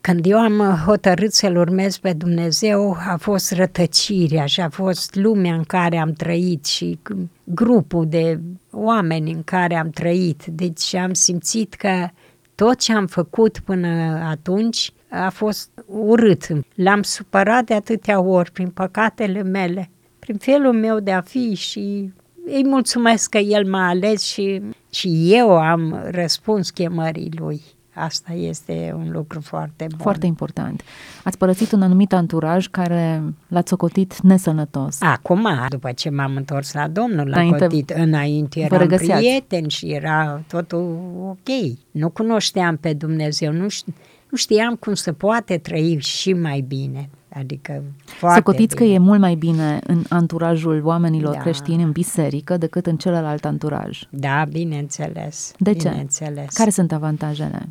Când 0.00 0.26
eu 0.26 0.38
am 0.38 0.58
hotărât 0.84 1.32
să-L 1.32 1.56
urmez 1.56 1.96
pe 1.96 2.12
Dumnezeu, 2.12 2.96
a 3.08 3.16
fost 3.16 3.52
rătăcirea 3.52 4.46
și 4.46 4.60
a 4.60 4.68
fost 4.68 5.14
lumea 5.14 5.54
în 5.54 5.62
care 5.62 5.96
am 5.96 6.12
trăit 6.12 6.64
și 6.64 6.98
grupul 7.44 8.06
de 8.08 8.40
oameni 8.70 9.32
în 9.32 9.42
care 9.44 9.74
am 9.74 9.90
trăit. 9.90 10.44
Deci 10.44 10.94
am 10.94 11.12
simțit 11.12 11.74
că 11.74 12.08
tot 12.56 12.78
ce 12.78 12.92
am 12.92 13.06
făcut 13.06 13.58
până 13.58 13.88
atunci 14.30 14.92
a 15.10 15.30
fost 15.30 15.70
urât. 15.86 16.46
L-am 16.74 17.02
supărat 17.02 17.64
de 17.64 17.74
atâtea 17.74 18.20
ori 18.20 18.50
prin 18.50 18.68
păcatele 18.68 19.42
mele, 19.42 19.90
prin 20.18 20.36
felul 20.36 20.72
meu 20.72 21.00
de 21.00 21.12
a 21.12 21.20
fi 21.20 21.54
și 21.54 22.12
îi 22.46 22.64
mulțumesc 22.64 23.30
că 23.30 23.38
El 23.38 23.66
m-a 23.66 23.88
ales 23.88 24.22
și, 24.22 24.62
și 24.90 25.34
eu 25.34 25.50
am 25.58 26.00
răspuns 26.10 26.70
chemării 26.70 27.32
Lui. 27.38 27.62
Asta 27.98 28.32
este 28.32 28.92
un 28.96 29.10
lucru 29.12 29.40
foarte 29.40 29.86
bun. 29.88 29.98
Foarte 29.98 30.26
important. 30.26 30.82
Ați 31.24 31.38
părăsit 31.38 31.72
un 31.72 31.82
anumit 31.82 32.12
anturaj 32.12 32.66
care 32.66 33.22
l-ați 33.48 33.68
socotit 33.68 34.20
nesănătos. 34.22 35.00
Acum, 35.02 35.48
după 35.68 35.92
ce 35.92 36.10
m-am 36.10 36.36
întors 36.36 36.72
la 36.72 36.88
Domnul, 36.88 37.28
l-am 37.28 37.38
Înainte- 37.38 37.58
cotit. 37.58 37.90
Înainte 37.90 38.60
vă 38.68 38.74
eram 38.74 38.78
regăseați. 38.88 39.20
prieteni 39.22 39.70
și 39.70 39.86
era 39.92 40.42
totul 40.48 40.98
ok. 41.28 41.76
Nu 41.90 42.08
cunoșteam 42.10 42.76
pe 42.76 42.92
Dumnezeu, 42.92 43.52
nu, 43.52 43.66
ș- 43.66 43.94
nu 44.30 44.36
știam 44.36 44.74
cum 44.74 44.94
să 44.94 45.12
poate 45.12 45.56
trăi 45.58 45.98
și 46.00 46.32
mai 46.32 46.60
bine. 46.68 47.08
Adică 47.38 47.82
foarte 48.04 48.36
Socotiți 48.38 48.76
că 48.76 48.82
bine. 48.82 48.94
e 48.94 48.98
mult 48.98 49.20
mai 49.20 49.34
bine 49.34 49.78
în 49.86 50.02
anturajul 50.08 50.80
oamenilor 50.84 51.34
Da. 51.34 51.40
creștini 51.40 51.82
în 51.82 51.90
biserică 51.90 52.56
decât 52.56 52.86
în 52.86 52.96
celălalt 52.96 53.44
anturaj. 53.44 54.00
Da, 54.10 54.44
bineînțeles. 54.52 55.52
De 55.58 55.72
ce? 55.74 55.88
Bineînțeles. 55.88 56.52
Care 56.54 56.70
sunt 56.70 56.92
avantajele? 56.92 57.68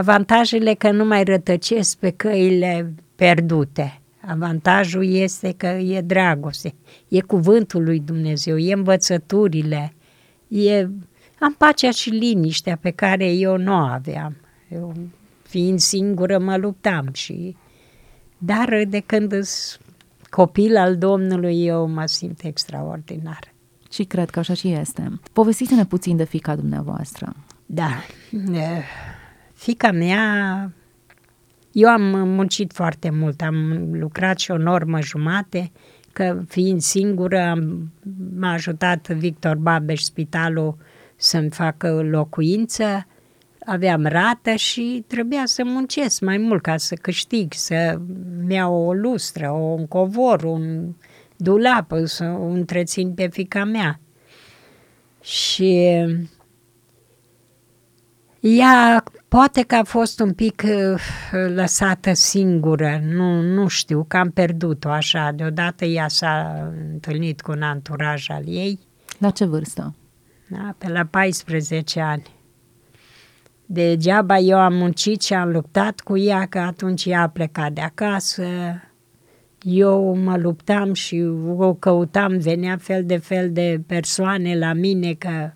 Avantajele 0.00 0.74
că 0.74 0.90
nu 0.90 1.04
mai 1.04 1.24
rătăcesc 1.24 1.96
pe 1.96 2.10
căile 2.10 2.94
pierdute. 3.14 4.00
Avantajul 4.26 5.04
este 5.04 5.54
că 5.56 5.66
e 5.66 6.00
dragoste, 6.00 6.74
e 7.08 7.20
cuvântul 7.20 7.84
lui 7.84 8.00
Dumnezeu, 8.00 8.58
e 8.58 8.72
învățăturile, 8.72 9.92
e... 10.48 10.88
am 11.38 11.54
pacea 11.58 11.90
și 11.90 12.10
liniștea 12.10 12.76
pe 12.76 12.90
care 12.90 13.32
eu 13.32 13.56
nu 13.56 13.72
o 13.72 13.76
aveam. 13.76 14.36
Eu, 14.68 14.94
fiind 15.42 15.78
singură, 15.78 16.38
mă 16.38 16.56
luptam 16.56 17.08
și... 17.12 17.56
Dar 18.38 18.82
de 18.88 19.00
când 19.00 19.30
sunt 19.42 19.80
copil 20.30 20.76
al 20.76 20.96
Domnului, 20.96 21.64
eu 21.64 21.88
mă 21.88 22.06
simt 22.06 22.42
extraordinar. 22.42 23.52
Și 23.90 24.04
cred 24.04 24.30
că 24.30 24.38
așa 24.38 24.54
și 24.54 24.72
este. 24.72 25.20
Povestiți-ne 25.32 25.84
puțin 25.84 26.16
de 26.16 26.24
fica 26.24 26.56
dumneavoastră. 26.56 27.34
Da. 27.66 27.90
Eh, 29.60 29.64
Fica 29.64 29.90
mea, 29.92 30.72
eu 31.72 31.88
am 31.88 32.02
muncit 32.28 32.72
foarte 32.72 33.10
mult, 33.10 33.42
am 33.42 33.88
lucrat 33.92 34.38
și 34.38 34.50
o 34.50 34.56
normă 34.56 35.00
jumate, 35.00 35.70
că 36.12 36.42
fiind 36.48 36.80
singură 36.80 37.40
am, 37.40 37.92
m-a 38.36 38.52
ajutat 38.52 39.08
Victor 39.08 39.56
Babeș, 39.56 40.00
spitalul, 40.00 40.76
să-mi 41.16 41.50
facă 41.50 42.02
locuință, 42.02 43.06
aveam 43.66 44.06
rată 44.06 44.54
și 44.54 45.04
trebuia 45.06 45.42
să 45.44 45.62
muncesc 45.64 46.20
mai 46.20 46.38
mult 46.38 46.62
ca 46.62 46.76
să 46.76 46.94
câștig, 46.94 47.52
să-mi 47.52 48.54
iau 48.54 48.74
o 48.74 48.92
lustră, 48.92 49.48
un 49.50 49.86
covor, 49.86 50.42
un 50.42 50.94
dulap, 51.36 51.92
să 52.04 52.24
o 52.24 52.44
întrețin 52.44 53.14
pe 53.14 53.28
fica 53.28 53.64
mea. 53.64 54.00
Și 55.22 55.88
ea 58.40 59.04
poate 59.28 59.62
că 59.62 59.74
a 59.74 59.82
fost 59.84 60.20
un 60.20 60.32
pic 60.32 60.62
uh, 60.64 61.00
lăsată 61.54 62.12
singură, 62.12 63.00
nu, 63.04 63.40
nu 63.40 63.68
știu, 63.68 64.04
că 64.08 64.16
am 64.16 64.30
pierdut-o 64.30 64.88
așa. 64.88 65.32
Deodată 65.34 65.84
ea 65.84 66.08
s-a 66.08 66.68
întâlnit 66.92 67.40
cu 67.40 67.50
un 67.50 67.62
anturaj 67.62 68.30
al 68.30 68.42
ei, 68.46 68.78
La 69.18 69.30
ce 69.30 69.44
vârstă? 69.44 69.94
da, 70.48 70.74
pe 70.78 70.88
la 70.88 71.04
14 71.04 72.00
ani. 72.00 72.22
Degeaba 73.66 74.38
eu 74.38 74.58
am 74.58 74.74
muncit 74.74 75.22
și 75.22 75.34
am 75.34 75.50
luptat 75.50 76.00
cu 76.00 76.18
ea, 76.18 76.46
că 76.46 76.58
atunci 76.58 77.04
ea 77.04 77.22
a 77.22 77.28
plecat 77.28 77.72
de 77.72 77.80
acasă. 77.80 78.44
Eu 79.62 80.16
mă 80.16 80.36
luptam 80.36 80.92
și 80.92 81.22
o 81.56 81.74
căutam, 81.74 82.38
venea 82.38 82.76
fel 82.76 83.04
de 83.04 83.16
fel 83.16 83.52
de 83.52 83.80
persoane 83.86 84.58
la 84.58 84.72
mine 84.72 85.14
că 85.14 85.50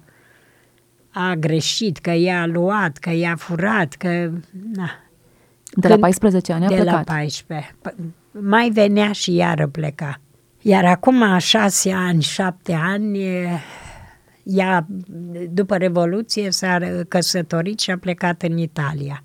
a 1.15 1.35
greșit, 1.35 1.99
că 1.99 2.11
ea 2.11 2.41
a 2.41 2.47
luat, 2.47 2.97
că 2.97 3.11
ea 3.11 3.33
a 3.33 3.37
furat, 3.37 3.95
că... 3.95 4.09
Na, 4.75 4.91
De 5.75 5.89
la 5.89 5.89
Când- 5.89 6.01
14 6.01 6.53
ani 6.53 6.65
a 6.65 6.69
de 6.69 6.75
plecat. 6.75 6.95
la 6.95 7.03
14. 7.15 7.75
P- 7.89 7.95
Mai 8.31 8.71
venea 8.71 9.13
și 9.13 9.35
iară 9.35 9.67
pleca. 9.67 10.21
Iar 10.61 10.85
acum, 10.85 11.23
a 11.23 11.39
șase 11.39 11.93
ani, 11.93 12.23
șapte 12.23 12.73
ani, 12.73 13.19
e, 13.25 13.49
ea, 14.43 14.87
după 15.51 15.77
Revoluție, 15.77 16.51
s-a 16.51 16.79
căsătorit 17.09 17.79
și 17.81 17.91
a 17.91 17.99
plecat 17.99 18.43
în 18.43 18.59
Italia. 18.59 19.23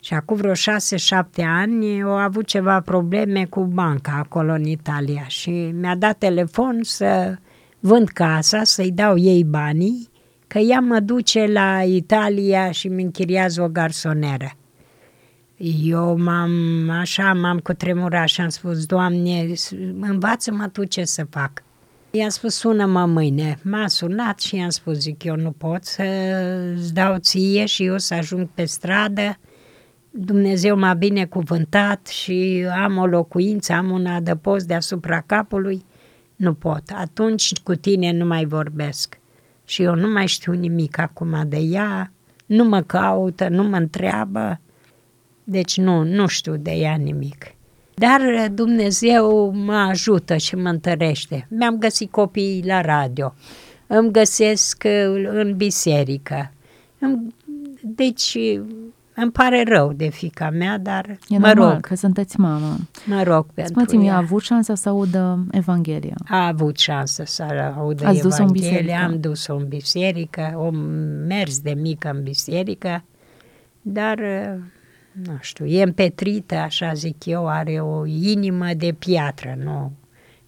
Și 0.00 0.14
acum 0.14 0.36
vreo 0.36 0.54
șase-șapte 0.54 1.42
ani 1.42 2.02
au 2.02 2.10
avut 2.16 2.46
ceva 2.46 2.80
probleme 2.80 3.44
cu 3.44 3.60
banca 3.64 4.12
acolo 4.24 4.52
în 4.52 4.64
Italia 4.64 5.24
și 5.26 5.50
mi-a 5.50 5.94
dat 5.96 6.18
telefon 6.18 6.78
să 6.82 7.36
vând 7.80 8.08
casa, 8.08 8.64
să-i 8.64 8.90
dau 8.90 9.18
ei 9.18 9.44
banii, 9.44 10.08
că 10.46 10.58
ea 10.58 10.80
mă 10.80 11.00
duce 11.00 11.46
la 11.46 11.82
Italia 11.82 12.70
și 12.70 12.88
mi 12.88 13.02
închiriază 13.02 13.62
o 13.62 13.68
garsoneră. 13.68 14.50
Eu 15.82 16.18
m-am, 16.18 16.50
așa, 16.90 17.32
m-am 17.32 17.58
cutremurat 17.58 18.28
și 18.28 18.40
am 18.40 18.48
spus, 18.48 18.86
Doamne, 18.86 19.46
învață-mă 20.00 20.68
tu 20.68 20.84
ce 20.84 21.04
să 21.04 21.26
fac. 21.30 21.62
I-a 22.10 22.28
spus, 22.28 22.54
sună-mă 22.54 23.06
mâine. 23.06 23.58
M-a 23.62 23.88
sunat 23.88 24.40
și 24.40 24.56
i-am 24.56 24.68
spus, 24.68 24.98
zic, 24.98 25.24
eu 25.24 25.36
nu 25.36 25.50
pot 25.50 25.84
să-ți 25.84 26.94
dau 26.94 27.16
ție 27.18 27.66
și 27.66 27.84
eu 27.84 27.98
să 27.98 28.14
ajung 28.14 28.48
pe 28.54 28.64
stradă. 28.64 29.38
Dumnezeu 30.10 30.78
m-a 30.78 30.94
binecuvântat 30.94 32.06
și 32.06 32.66
am 32.82 32.96
o 32.96 33.06
locuință, 33.06 33.72
am 33.72 33.90
un 33.90 34.06
adăpost 34.06 34.66
deasupra 34.66 35.20
capului. 35.20 35.84
Nu 36.36 36.54
pot. 36.54 36.82
Atunci 36.94 37.52
cu 37.62 37.74
tine 37.74 38.12
nu 38.12 38.26
mai 38.26 38.44
vorbesc. 38.44 39.18
Și 39.66 39.82
eu 39.82 39.94
nu 39.94 40.08
mai 40.08 40.26
știu 40.26 40.52
nimic 40.52 40.98
acum 40.98 41.48
de 41.48 41.56
ea, 41.56 42.12
nu 42.46 42.64
mă 42.64 42.82
caută, 42.82 43.48
nu 43.48 43.62
mă 43.62 43.76
întreabă. 43.76 44.60
Deci 45.44 45.76
nu, 45.76 46.02
nu 46.02 46.26
știu 46.26 46.56
de 46.56 46.70
ea 46.70 46.94
nimic. 46.94 47.44
Dar 47.94 48.48
Dumnezeu 48.52 49.50
mă 49.50 49.74
ajută 49.74 50.36
și 50.36 50.56
mă 50.56 50.68
întărește. 50.68 51.46
Mi-am 51.50 51.78
găsit 51.78 52.10
copiii 52.10 52.64
la 52.66 52.80
radio, 52.80 53.34
îmi 53.86 54.10
găsesc 54.10 54.84
în 55.30 55.54
biserică. 55.56 56.52
Deci 57.80 58.38
îmi 59.22 59.30
pare 59.30 59.62
rău 59.68 59.92
de 59.92 60.08
fica 60.08 60.50
mea, 60.50 60.78
dar 60.78 61.18
e 61.28 61.38
mă 61.38 61.46
normal, 61.46 61.72
rog. 61.72 61.80
că 61.80 61.94
sunteți 61.94 62.40
mamă. 62.40 62.76
Mă 63.06 63.22
rog 63.22 63.46
pentru 63.54 63.72
Spuneți-mi, 63.72 64.06
ea. 64.06 64.14
a 64.14 64.16
avut 64.16 64.42
șansa 64.42 64.74
să 64.74 64.88
audă 64.88 65.46
Evanghelia? 65.50 66.14
A 66.28 66.46
avut 66.46 66.78
șansă 66.78 67.22
să 67.26 67.72
audă 67.76 68.06
Ați 68.06 68.22
dus-o 68.22 68.42
în 68.42 68.48
Evanghelia, 68.48 68.70
biserică? 68.70 69.04
am 69.04 69.20
dus-o 69.20 69.56
în 69.56 69.68
biserică, 69.68 70.54
o 70.56 70.70
mers 71.26 71.58
de 71.60 71.74
mică 71.74 72.10
în 72.14 72.22
biserică, 72.22 73.04
dar, 73.82 74.18
nu 75.12 75.36
știu, 75.40 75.66
e 75.66 75.82
împetrită, 75.82 76.54
așa 76.54 76.92
zic 76.92 77.24
eu, 77.24 77.48
are 77.48 77.80
o 77.80 78.06
inimă 78.06 78.68
de 78.76 78.94
piatră, 78.98 79.58
nu, 79.64 79.92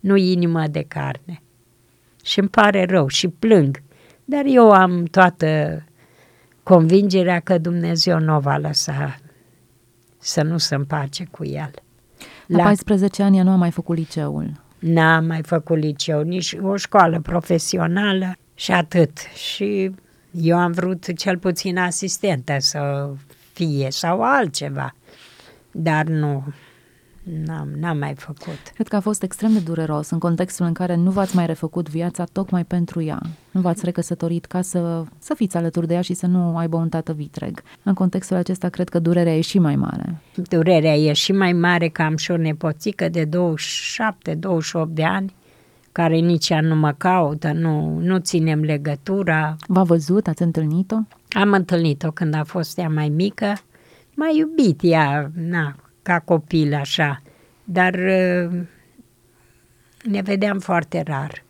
nu 0.01 0.17
inimă 0.17 0.65
de 0.71 0.85
carne. 0.89 1.43
Și 2.25 2.39
îmi 2.39 2.49
pare 2.49 2.85
rău 2.85 3.09
și 3.09 3.29
plâng, 3.29 3.83
dar 4.25 4.45
eu 4.47 4.71
am 4.71 5.05
toată 5.05 5.83
convingerea 6.69 7.41
că 7.41 7.59
Dumnezeu 7.59 8.19
nu 8.19 8.37
o 8.37 8.39
va 8.39 8.57
lăsa 8.57 9.19
să 10.19 10.43
nu 10.43 10.59
se 10.59 10.75
împace 10.75 11.25
cu 11.31 11.45
el. 11.45 11.71
La 12.47 12.63
14 12.63 13.23
ani 13.23 13.37
ea 13.37 13.43
nu 13.43 13.51
a 13.51 13.57
mai 13.57 13.71
făcut 13.71 13.97
liceul. 13.97 14.53
N-am 14.79 15.25
mai 15.25 15.43
făcut 15.43 15.79
liceu, 15.79 16.23
nici 16.23 16.57
o 16.63 16.77
școală 16.77 17.21
profesională 17.21 18.37
și 18.55 18.73
atât. 18.73 19.19
Și 19.19 19.95
eu 20.31 20.59
am 20.59 20.73
vrut 20.73 21.17
cel 21.17 21.39
puțin 21.39 21.79
asistentă 21.79 22.57
să 22.59 23.11
fie 23.53 23.91
sau 23.91 24.23
altceva, 24.23 24.95
dar 25.71 26.05
nu, 26.05 26.45
n-am, 27.45 27.69
n-am 27.81 27.99
mai 27.99 28.15
făcut. 28.17 28.59
Cred 28.75 28.89
că 28.89 28.97
a 28.97 29.01
fost 29.01 29.23
extrem 29.23 29.53
de 29.53 29.59
dureros 29.59 30.11
în 30.11 30.19
contextul 30.19 30.67
în 30.67 30.73
care 30.73 30.95
nu 30.97 31.11
v-ați 31.11 31.37
mai 31.37 31.47
refăcut 31.47 31.89
viața 31.89 32.25
tocmai 32.25 32.65
pentru 32.65 33.03
ea. 33.03 33.21
Nu 33.51 33.61
v-ați 33.61 33.85
recăsătorit 33.85 34.45
ca 34.45 34.63
să, 34.63 35.05
să 35.19 35.35
fiți 35.35 35.57
alături 35.57 35.87
de 35.87 35.95
ea 35.95 36.01
și 36.01 36.15
să 36.15 36.27
nu 36.27 36.57
aibă 36.57 36.77
un 36.77 36.89
tată 36.89 37.13
vitreg. 37.13 37.63
În 37.83 37.95
contextul 37.95 38.37
acesta 38.37 38.69
cred 38.69 38.89
că 38.89 38.99
durerea 38.99 39.37
e 39.37 39.41
și 39.41 39.59
mai 39.59 39.77
mare. 39.77 40.23
Durerea 40.49 40.97
e 40.97 41.13
și 41.13 41.33
mai 41.33 41.53
mare 41.53 41.89
că 41.89 42.03
am 42.03 42.17
și 42.17 42.31
o 42.31 42.37
nepoțică 42.37 43.09
de 43.09 43.25
27-28 43.25 43.31
de 44.89 45.05
ani, 45.05 45.35
care 45.93 46.17
nici 46.17 46.49
ea 46.49 46.61
nu 46.61 46.77
mă 46.77 46.95
caută, 46.97 47.53
nu, 47.53 47.99
nu 47.99 48.19
ținem 48.19 48.61
legătura. 48.61 49.57
V-a 49.67 49.83
văzut? 49.83 50.27
Ați 50.27 50.43
întâlnit-o? 50.43 50.97
Am 51.31 51.53
întâlnit-o 51.53 52.11
când 52.11 52.35
a 52.35 52.45
fost 52.45 52.79
ea 52.79 52.89
mai 52.89 53.09
mică, 53.09 53.53
m-a 54.15 54.29
iubit 54.37 54.81
ea, 54.83 55.31
na, 55.35 55.77
ca 56.09 56.19
copil 56.19 56.75
așa, 56.75 57.23
dar 57.65 57.95
uh, 57.95 58.61
ne 60.03 60.21
vedeam 60.21 60.59
foarte 60.59 61.03
rar. 61.03 61.45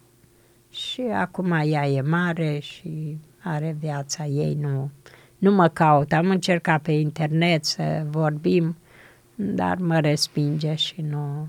Și 0.70 1.00
acum 1.00 1.50
ea 1.50 1.86
e 1.86 2.00
mare 2.00 2.58
și 2.58 3.18
are 3.42 3.76
viața 3.80 4.26
ei, 4.26 4.54
nu, 4.54 4.90
nu 5.38 5.52
mă 5.52 5.68
caut. 5.68 6.12
Am 6.12 6.30
încercat 6.30 6.82
pe 6.82 6.92
internet 6.92 7.64
să 7.64 8.06
vorbim, 8.10 8.76
dar 9.34 9.76
mă 9.76 10.00
respinge 10.00 10.74
și 10.74 11.00
nu... 11.00 11.48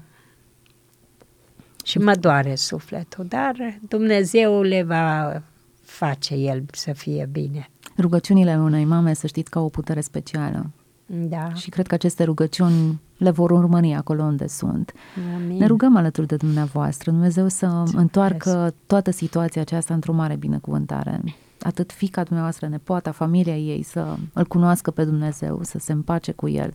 Și 1.83 1.97
mă 1.97 2.15
doare 2.15 2.55
sufletul, 2.55 3.25
dar 3.25 3.79
Dumnezeu 3.87 4.61
le 4.61 4.83
va 4.83 5.41
face 5.81 6.33
El 6.33 6.63
să 6.71 6.93
fie 6.93 7.29
bine. 7.31 7.69
Rugăciunile 7.97 8.57
unei 8.57 8.85
mame, 8.85 9.13
să 9.13 9.27
știți, 9.27 9.49
ca 9.49 9.59
o 9.59 9.69
putere 9.69 10.01
specială. 10.01 10.69
Da. 11.11 11.53
Și 11.53 11.69
cred 11.69 11.87
că 11.87 11.93
aceste 11.93 12.23
rugăciuni 12.23 12.99
le 13.17 13.29
vor 13.29 13.51
urmări 13.51 13.93
acolo 13.93 14.23
unde 14.23 14.47
sunt. 14.47 14.93
Amin. 15.35 15.57
Ne 15.57 15.65
rugăm 15.65 15.95
alături 15.95 16.27
de 16.27 16.35
dumneavoastră, 16.35 17.11
Dumnezeu 17.11 17.47
să 17.47 17.83
întoarcă 17.93 18.73
toată 18.85 19.11
situația 19.11 19.61
aceasta 19.61 19.93
într-o 19.93 20.13
mare 20.13 20.35
binecuvântare. 20.35 21.21
Atât 21.61 21.91
fica 21.91 22.23
dumneavoastră, 22.23 22.67
nepoata, 22.67 23.11
familia 23.11 23.57
ei, 23.57 23.83
să 23.83 24.15
îl 24.33 24.45
cunoască 24.45 24.91
pe 24.91 25.03
Dumnezeu, 25.03 25.59
să 25.63 25.79
se 25.79 25.91
împace 25.91 26.31
cu 26.31 26.47
el 26.47 26.73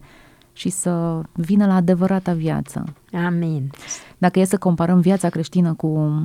și 0.52 0.68
să 0.68 1.22
vină 1.32 1.66
la 1.66 1.74
adevărata 1.74 2.32
viață. 2.32 2.84
Amin. 3.12 3.70
Dacă 4.18 4.38
e 4.38 4.44
să 4.44 4.58
comparăm 4.58 5.00
viața 5.00 5.28
creștină 5.28 5.74
cu 5.74 6.22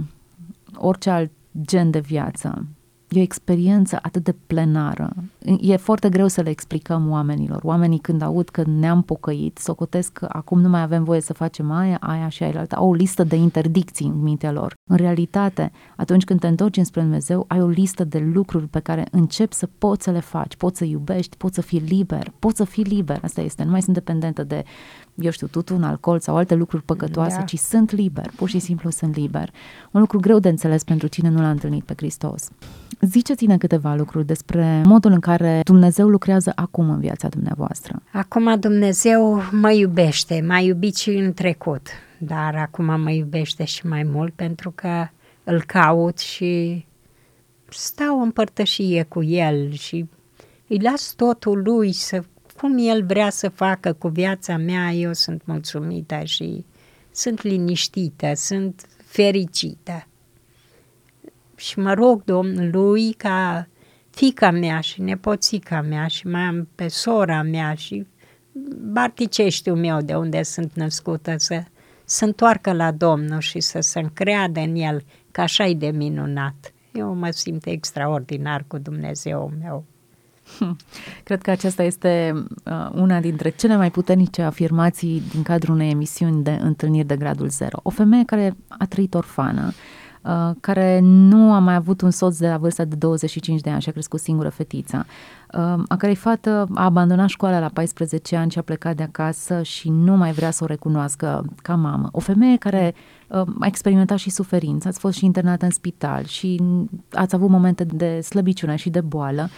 orice 0.75 1.09
alt 1.09 1.31
gen 1.61 1.91
de 1.91 1.99
viață, 1.99 2.65
e 3.09 3.19
o 3.19 3.21
experiență 3.21 3.99
atât 4.01 4.23
de 4.23 4.35
plenară. 4.47 5.13
E 5.61 5.75
foarte 5.75 6.09
greu 6.09 6.27
să 6.27 6.41
le 6.41 6.49
explicăm 6.49 7.09
oamenilor. 7.09 7.59
Oamenii 7.63 7.99
când 7.99 8.21
aud 8.21 8.49
că 8.49 8.63
ne-am 8.65 9.01
pocăit, 9.01 9.57
socotesc 9.57 10.11
că 10.11 10.25
acum 10.29 10.61
nu 10.61 10.69
mai 10.69 10.81
avem 10.81 11.03
voie 11.03 11.21
să 11.21 11.33
facem 11.33 11.71
aia, 11.71 11.97
aia 11.99 12.29
și 12.29 12.43
aia 12.43 12.59
alta. 12.59 12.75
Au 12.75 12.89
o 12.89 12.93
listă 12.93 13.23
de 13.23 13.35
interdicții 13.35 14.05
în 14.05 14.21
mintea 14.21 14.51
lor. 14.51 14.73
În 14.89 14.97
realitate, 14.97 15.71
atunci 15.95 16.23
când 16.23 16.39
te 16.39 16.47
întorci 16.47 16.77
înspre 16.77 17.01
Dumnezeu, 17.01 17.45
ai 17.47 17.61
o 17.61 17.67
listă 17.67 18.03
de 18.03 18.29
lucruri 18.33 18.67
pe 18.67 18.79
care 18.79 19.07
începi 19.11 19.55
să 19.55 19.69
poți 19.77 20.03
să 20.03 20.11
le 20.11 20.19
faci. 20.19 20.55
Poți 20.55 20.77
să 20.77 20.85
iubești, 20.85 21.37
poți 21.37 21.55
să 21.55 21.61
fii 21.61 21.79
liber, 21.79 22.31
poți 22.39 22.57
să 22.57 22.63
fii 22.63 22.83
liber. 22.83 23.19
Asta 23.23 23.41
este. 23.41 23.63
Nu 23.63 23.71
mai 23.71 23.81
sunt 23.81 23.95
dependentă 23.95 24.43
de, 24.43 24.63
eu 25.21 25.31
știu, 25.31 25.47
tutun, 25.47 25.83
alcool 25.83 26.19
sau 26.19 26.35
alte 26.35 26.55
lucruri 26.55 26.83
păcătoase, 26.83 27.37
da. 27.37 27.43
ci 27.43 27.57
sunt 27.57 27.91
liber. 27.91 28.31
Pur 28.35 28.49
și 28.49 28.59
simplu 28.59 28.89
sunt 28.89 29.15
liber. 29.15 29.51
Un 29.91 29.99
lucru 29.99 30.19
greu 30.19 30.39
de 30.39 30.49
înțeles 30.49 30.83
pentru 30.83 31.07
cine 31.07 31.29
nu 31.29 31.41
l-a 31.41 31.49
întâlnit 31.49 31.83
pe 31.83 31.93
Hristos. 31.97 32.49
Ziceți-ne 33.01 33.57
câteva 33.57 33.95
lucruri 33.95 34.25
despre 34.25 34.81
modul 34.85 35.11
în 35.11 35.19
care 35.19 35.61
Dumnezeu 35.63 36.07
lucrează 36.07 36.51
acum 36.55 36.89
în 36.89 36.99
viața 36.99 37.27
dumneavoastră. 37.27 38.01
Acum 38.13 38.59
Dumnezeu 38.59 39.41
mă 39.51 39.71
iubește, 39.71 40.43
m-a 40.47 40.59
iubit 40.59 40.95
și 40.95 41.09
în 41.09 41.33
trecut, 41.33 41.87
dar 42.17 42.55
acum 42.55 43.01
mă 43.01 43.11
iubește 43.11 43.63
și 43.63 43.87
mai 43.87 44.03
mult 44.03 44.33
pentru 44.33 44.71
că 44.75 45.07
îl 45.43 45.63
caut 45.63 46.17
și 46.17 46.85
stau 47.69 48.21
în 48.21 48.31
părtășie 48.31 49.03
cu 49.03 49.23
el 49.23 49.71
și 49.71 50.05
îi 50.67 50.79
las 50.79 51.13
totul 51.15 51.61
lui 51.63 51.91
să 51.91 52.23
cum 52.59 52.77
el 52.77 53.05
vrea 53.05 53.29
să 53.29 53.49
facă 53.49 53.93
cu 53.93 54.07
viața 54.07 54.57
mea, 54.57 54.91
eu 54.91 55.13
sunt 55.13 55.45
mulțumită 55.45 56.23
și 56.23 56.65
sunt 57.11 57.41
liniștită, 57.41 58.31
sunt 58.35 58.87
fericită 59.05 60.07
și 61.55 61.79
mă 61.79 61.93
rog 61.93 62.23
Domnului 62.23 63.13
ca 63.13 63.67
fica 64.09 64.51
mea 64.51 64.79
și 64.79 65.01
nepoțica 65.01 65.81
mea 65.81 66.07
și 66.07 66.27
mai 66.27 66.41
am 66.41 66.67
pe 66.75 66.87
sora 66.87 67.41
mea 67.41 67.73
și 67.73 68.07
barticeștiul 68.91 69.77
meu 69.77 70.01
de 70.01 70.15
unde 70.15 70.43
sunt 70.43 70.73
născută 70.73 71.33
să 71.37 71.63
să 72.05 72.25
întoarcă 72.25 72.73
la 72.73 72.91
Domnul 72.91 73.39
și 73.39 73.59
să 73.59 73.79
se 73.79 73.99
încreadă 73.99 74.59
în 74.59 74.75
El, 74.75 75.03
că 75.31 75.41
așa 75.41 75.65
e 75.65 75.73
de 75.73 75.89
minunat. 75.89 76.73
Eu 76.93 77.13
mă 77.13 77.29
simt 77.29 77.65
extraordinar 77.65 78.63
cu 78.67 78.77
Dumnezeu 78.77 79.53
meu. 79.61 79.85
Cred 81.23 81.41
că 81.41 81.51
aceasta 81.51 81.83
este 81.83 82.33
uh, 82.65 82.89
una 82.93 83.19
dintre 83.19 83.49
cele 83.49 83.75
mai 83.75 83.91
puternice 83.91 84.41
afirmații 84.41 85.21
din 85.31 85.41
cadrul 85.41 85.75
unei 85.75 85.89
emisiuni 85.89 86.43
de 86.43 86.59
întâlniri 86.61 87.07
de 87.07 87.15
gradul 87.15 87.47
zero. 87.47 87.79
O 87.83 87.89
femeie 87.89 88.23
care 88.25 88.55
a 88.67 88.85
trăit 88.85 89.13
orfană, 89.13 89.73
Uh, 90.21 90.49
care 90.59 90.99
nu 91.01 91.53
a 91.53 91.59
mai 91.59 91.75
avut 91.75 92.01
un 92.01 92.11
soț 92.11 92.37
de 92.37 92.47
la 92.47 92.57
vârsta 92.57 92.85
de 92.85 92.95
25 92.95 93.61
de 93.61 93.69
ani 93.69 93.81
și 93.81 93.89
a 93.89 93.91
crescut 93.91 94.19
singură 94.19 94.49
fetița, 94.49 95.05
uh, 95.53 95.83
a 95.87 95.95
cărei 95.97 96.15
fată 96.15 96.67
a 96.73 96.83
abandonat 96.83 97.27
școala 97.27 97.59
la 97.59 97.69
14 97.73 98.35
ani 98.35 98.51
și 98.51 98.57
a 98.57 98.61
plecat 98.61 98.95
de 98.95 99.03
acasă 99.03 99.61
și 99.63 99.89
nu 99.89 100.15
mai 100.17 100.31
vrea 100.31 100.51
să 100.51 100.63
o 100.63 100.67
recunoască 100.67 101.45
ca 101.61 101.75
mamă. 101.75 102.09
O 102.11 102.19
femeie 102.19 102.57
care 102.57 102.95
uh, 103.27 103.41
a 103.59 103.65
experimentat 103.65 104.17
și 104.17 104.29
suferință, 104.29 104.87
ați 104.87 104.99
fost 104.99 105.17
și 105.17 105.25
internată 105.25 105.65
în 105.65 105.71
spital 105.71 106.25
și 106.25 106.61
ați 107.11 107.35
avut 107.35 107.49
momente 107.49 107.83
de 107.83 108.21
slăbiciune 108.21 108.75
și 108.75 108.89
de 108.89 109.01
boală. 109.01 109.49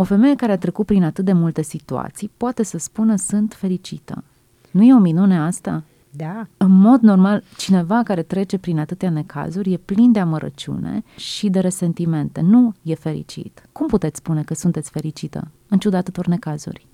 O 0.00 0.04
femeie 0.04 0.34
care 0.34 0.52
a 0.52 0.58
trecut 0.58 0.86
prin 0.86 1.04
atât 1.04 1.24
de 1.24 1.32
multe 1.32 1.62
situații 1.62 2.30
poate 2.36 2.62
să 2.62 2.78
spună 2.78 3.16
sunt 3.16 3.54
fericită. 3.54 4.24
Nu 4.70 4.82
e 4.82 4.94
o 4.94 4.98
minune 4.98 5.38
asta? 5.38 5.82
Da. 6.10 6.46
În 6.56 6.70
mod 6.70 7.00
normal, 7.00 7.42
cineva 7.56 8.02
care 8.02 8.22
trece 8.22 8.58
prin 8.58 8.78
atâtea 8.78 9.10
necazuri 9.10 9.72
e 9.72 9.76
plin 9.76 10.12
de 10.12 10.18
amărăciune 10.18 11.02
și 11.16 11.48
de 11.48 11.60
resentimente. 11.60 12.40
Nu 12.40 12.74
e 12.82 12.94
fericit. 12.94 13.62
Cum 13.72 13.86
puteți 13.86 14.18
spune 14.18 14.42
că 14.42 14.54
sunteți 14.54 14.90
fericită 14.90 15.50
în 15.68 15.78
ciuda 15.78 15.98
atâtor 15.98 16.26
necazuri? 16.26 16.86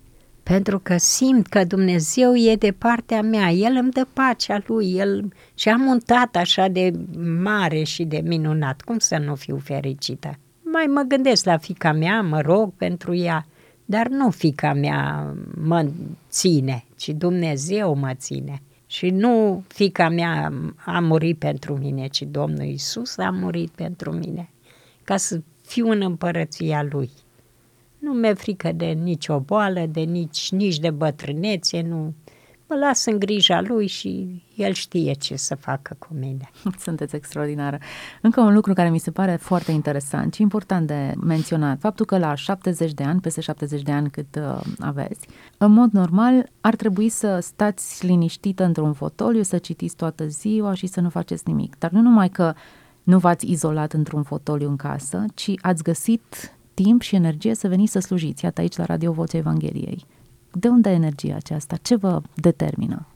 Pentru 0.42 0.78
că 0.78 0.96
simt 0.96 1.46
că 1.46 1.64
Dumnezeu 1.64 2.34
e 2.34 2.56
de 2.56 2.74
partea 2.78 3.22
mea, 3.22 3.50
El 3.50 3.78
îmi 3.80 3.90
dă 3.90 4.06
pacea 4.12 4.62
Lui, 4.66 4.92
El 4.92 5.32
și 5.54 5.68
am 5.68 5.86
un 5.86 5.98
tată 5.98 6.38
așa 6.38 6.68
de 6.68 6.92
mare 7.42 7.82
și 7.82 8.04
de 8.04 8.22
minunat, 8.24 8.80
cum 8.80 8.98
să 8.98 9.18
nu 9.24 9.34
fiu 9.34 9.56
fericită? 9.56 10.38
Mai 10.76 10.86
mă 10.86 11.02
gândesc 11.02 11.44
la 11.44 11.56
fica 11.56 11.92
mea, 11.92 12.22
mă 12.22 12.40
rog 12.40 12.72
pentru 12.76 13.14
ea, 13.14 13.46
dar 13.84 14.08
nu 14.08 14.30
fica 14.30 14.72
mea 14.72 15.34
mă 15.54 15.90
ține, 16.30 16.84
ci 16.96 17.08
Dumnezeu 17.08 17.94
mă 17.94 18.14
ține. 18.14 18.62
Și 18.86 19.10
nu 19.10 19.64
fica 19.68 20.08
mea 20.08 20.52
a 20.76 21.00
murit 21.00 21.38
pentru 21.38 21.76
mine, 21.78 22.06
ci 22.06 22.22
Domnul 22.22 22.64
Isus 22.66 23.16
a 23.16 23.30
murit 23.30 23.70
pentru 23.70 24.12
mine, 24.12 24.50
ca 25.04 25.16
să 25.16 25.40
fiu 25.62 25.90
în 25.90 26.02
împărăția 26.02 26.86
Lui. 26.90 27.10
Nu 27.98 28.12
mi-e 28.12 28.34
frică 28.34 28.72
de 28.72 28.86
nicio 28.86 29.40
boală, 29.40 29.86
de 29.86 30.00
nici, 30.00 30.50
nici 30.50 30.78
de 30.78 30.90
bătrânețe, 30.90 31.80
nu. 31.80 32.14
Mă 32.68 32.76
las 32.76 33.05
în 33.05 33.18
grija 33.18 33.61
lui 33.61 33.87
și 33.87 34.42
el 34.55 34.72
știe 34.72 35.12
ce 35.12 35.37
să 35.37 35.55
facă 35.55 35.96
cu 35.98 36.09
mine. 36.18 36.50
Sunteți 36.85 37.16
extraordinară. 37.16 37.79
Încă 38.22 38.40
un 38.40 38.55
lucru 38.55 38.72
care 38.72 38.90
mi 38.90 38.98
se 38.98 39.11
pare 39.11 39.37
foarte 39.40 39.72
interesant 39.72 40.35
și 40.35 40.42
important 40.42 40.87
de 40.87 41.12
menționat, 41.20 41.81
faptul 41.81 42.07
că 42.07 42.18
la 42.18 42.35
70 42.35 42.92
de 42.92 43.05
ani, 43.05 43.20
peste 43.20 43.40
70 43.40 43.83
de 43.83 43.92
ani 43.92 44.11
cât 44.11 44.37
uh, 44.37 44.61
aveți, 44.79 45.29
în 45.59 45.72
mod 45.72 45.90
normal 45.92 46.50
ar 46.61 46.76
trebui 46.76 47.09
să 47.09 47.38
stați 47.40 48.07
liniștită 48.07 48.64
într-un 48.64 48.92
fotoliu, 48.92 49.42
să 49.42 49.59
citiți 49.59 49.96
toată 49.96 50.26
ziua 50.26 50.74
și 50.74 50.87
să 50.87 51.00
nu 51.00 51.09
faceți 51.09 51.42
nimic. 51.46 51.79
Dar 51.79 51.90
nu 51.90 52.00
numai 52.00 52.29
că 52.29 52.55
nu 53.02 53.18
v-ați 53.18 53.50
izolat 53.50 53.92
într-un 53.92 54.22
fotoliu 54.22 54.68
în 54.68 54.76
casă, 54.76 55.24
ci 55.35 55.50
ați 55.61 55.83
găsit 55.83 56.57
timp 56.74 57.00
și 57.00 57.14
energie 57.14 57.55
să 57.55 57.68
veniți 57.68 57.92
să 57.92 57.98
slujiți, 57.98 58.44
iată 58.44 58.61
aici 58.61 58.76
la 58.76 58.85
Radio 58.85 59.12
Vocea 59.12 59.38
Evangheliei. 59.38 60.07
De 60.58 60.68
unde 60.68 60.90
energia 60.90 61.34
aceasta? 61.34 61.76
Ce 61.82 61.96
vă 61.96 62.20
determină? 62.34 63.06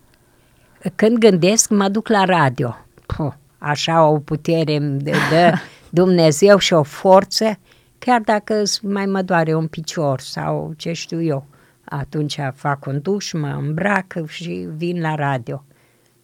Când 0.94 1.18
gândesc, 1.18 1.70
mă 1.70 1.88
duc 1.88 2.08
la 2.08 2.24
radio. 2.24 2.76
Puh, 3.06 3.32
așa 3.58 4.06
o 4.06 4.18
putere 4.18 4.76
îmi 4.76 4.98
dă 5.02 5.52
Dumnezeu 6.00 6.58
și 6.58 6.72
o 6.72 6.82
forță, 6.82 7.58
chiar 7.98 8.20
dacă 8.20 8.62
mai 8.82 9.06
mă 9.06 9.22
doare 9.22 9.54
un 9.54 9.66
picior 9.66 10.20
sau 10.20 10.72
ce 10.76 10.92
știu 10.92 11.22
eu. 11.22 11.46
Atunci 11.84 12.38
fac 12.54 12.86
un 12.86 13.00
duș, 13.02 13.32
mă 13.32 13.58
îmbrac 13.60 14.26
și 14.26 14.68
vin 14.76 15.00
la 15.00 15.14
radio. 15.14 15.64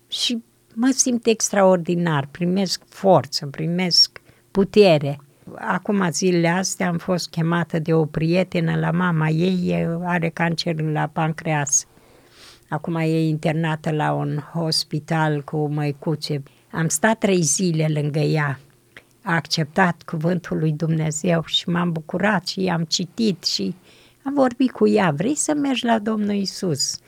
Și 0.08 0.42
mă 0.74 0.90
simt 0.94 1.26
extraordinar, 1.26 2.28
primesc 2.30 2.82
forță, 2.88 3.46
primesc 3.46 4.20
putere. 4.50 5.20
Acum 5.54 6.10
zilele 6.10 6.48
astea 6.48 6.88
am 6.88 6.98
fost 6.98 7.28
chemată 7.28 7.78
de 7.78 7.94
o 7.94 8.04
prietenă 8.04 8.76
la 8.78 8.90
mama 8.90 9.28
ei, 9.28 9.86
are 10.04 10.28
cancer 10.28 10.80
la 10.80 11.06
pancreas. 11.06 11.86
Acum 12.68 12.94
e 12.94 13.28
internată 13.28 13.90
la 13.90 14.12
un 14.12 14.38
hospital 14.52 15.42
cu 15.42 15.68
măicuțe. 15.68 16.42
Am 16.70 16.88
stat 16.88 17.18
trei 17.18 17.42
zile 17.42 17.86
lângă 17.88 18.18
ea. 18.18 18.58
A 19.22 19.34
acceptat 19.34 20.02
cuvântul 20.02 20.58
lui 20.58 20.72
Dumnezeu 20.72 21.42
și 21.44 21.68
m-am 21.68 21.92
bucurat 21.92 22.46
și 22.46 22.68
am 22.72 22.84
citit 22.84 23.44
și 23.44 23.74
am 24.22 24.34
vorbit 24.34 24.70
cu 24.70 24.88
ea. 24.88 25.10
Vrei 25.10 25.34
să 25.34 25.54
mergi 25.54 25.84
la 25.84 25.98
Domnul 25.98 26.34
Isus? 26.34 26.98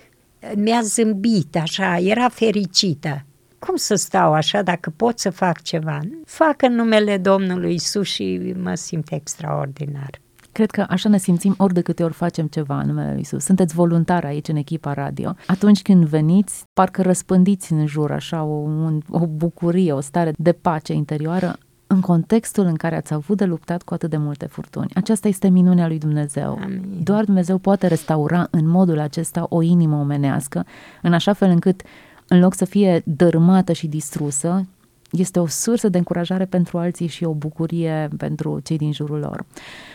Mi-a 0.55 0.81
zâmbit 0.83 1.57
așa, 1.57 1.98
era 1.98 2.29
fericită 2.29 3.22
cum 3.58 3.76
să 3.76 3.94
stau 3.94 4.32
așa 4.32 4.62
dacă 4.62 4.92
pot 4.96 5.18
să 5.18 5.30
fac 5.30 5.62
ceva? 5.62 6.00
Fac 6.24 6.62
în 6.62 6.74
numele 6.74 7.16
Domnului 7.16 7.74
Isus 7.74 8.06
și 8.06 8.54
mă 8.62 8.74
simt 8.74 9.10
extraordinar. 9.10 10.10
Cred 10.52 10.70
că 10.70 10.86
așa 10.88 11.08
ne 11.08 11.18
simțim 11.18 11.54
ori 11.58 11.74
de 11.74 11.80
câte 11.80 12.04
ori 12.04 12.12
facem 12.12 12.46
ceva 12.46 12.80
în 12.80 12.86
numele 12.86 13.12
Lui 13.12 13.20
Isus. 13.20 13.44
Sunteți 13.44 13.74
voluntar 13.74 14.24
aici 14.24 14.48
în 14.48 14.56
echipa 14.56 14.92
radio. 14.92 15.34
Atunci 15.46 15.82
când 15.82 16.04
veniți, 16.04 16.64
parcă 16.72 17.02
răspândiți 17.02 17.72
în 17.72 17.86
jur 17.86 18.10
așa 18.10 18.42
o, 18.42 18.54
un, 18.54 19.00
o 19.10 19.26
bucurie, 19.26 19.92
o 19.92 20.00
stare 20.00 20.32
de 20.36 20.52
pace 20.52 20.92
interioară 20.92 21.58
în 21.86 22.00
contextul 22.00 22.64
în 22.64 22.74
care 22.74 22.96
ați 22.96 23.14
avut 23.14 23.36
de 23.36 23.44
luptat 23.44 23.82
cu 23.82 23.94
atât 23.94 24.10
de 24.10 24.16
multe 24.16 24.46
furtuni. 24.46 24.90
Aceasta 24.94 25.28
este 25.28 25.48
minunea 25.48 25.86
lui 25.86 25.98
Dumnezeu. 25.98 26.58
Amin. 26.62 27.00
Doar 27.02 27.24
Dumnezeu 27.24 27.58
poate 27.58 27.86
restaura 27.86 28.48
în 28.50 28.68
modul 28.68 28.98
acesta 28.98 29.46
o 29.48 29.62
inimă 29.62 29.96
omenească, 29.96 30.66
în 31.02 31.12
așa 31.12 31.32
fel 31.32 31.50
încât 31.50 31.82
în 32.28 32.40
loc 32.40 32.54
să 32.54 32.64
fie 32.64 33.02
dărâmată 33.04 33.72
și 33.72 33.86
distrusă, 33.86 34.66
este 35.10 35.38
o 35.38 35.46
sursă 35.46 35.88
de 35.88 35.98
încurajare 35.98 36.44
pentru 36.44 36.78
alții 36.78 37.06
și 37.06 37.24
o 37.24 37.32
bucurie 37.32 38.08
pentru 38.16 38.60
cei 38.62 38.76
din 38.76 38.92
jurul 38.92 39.18
lor. 39.18 39.44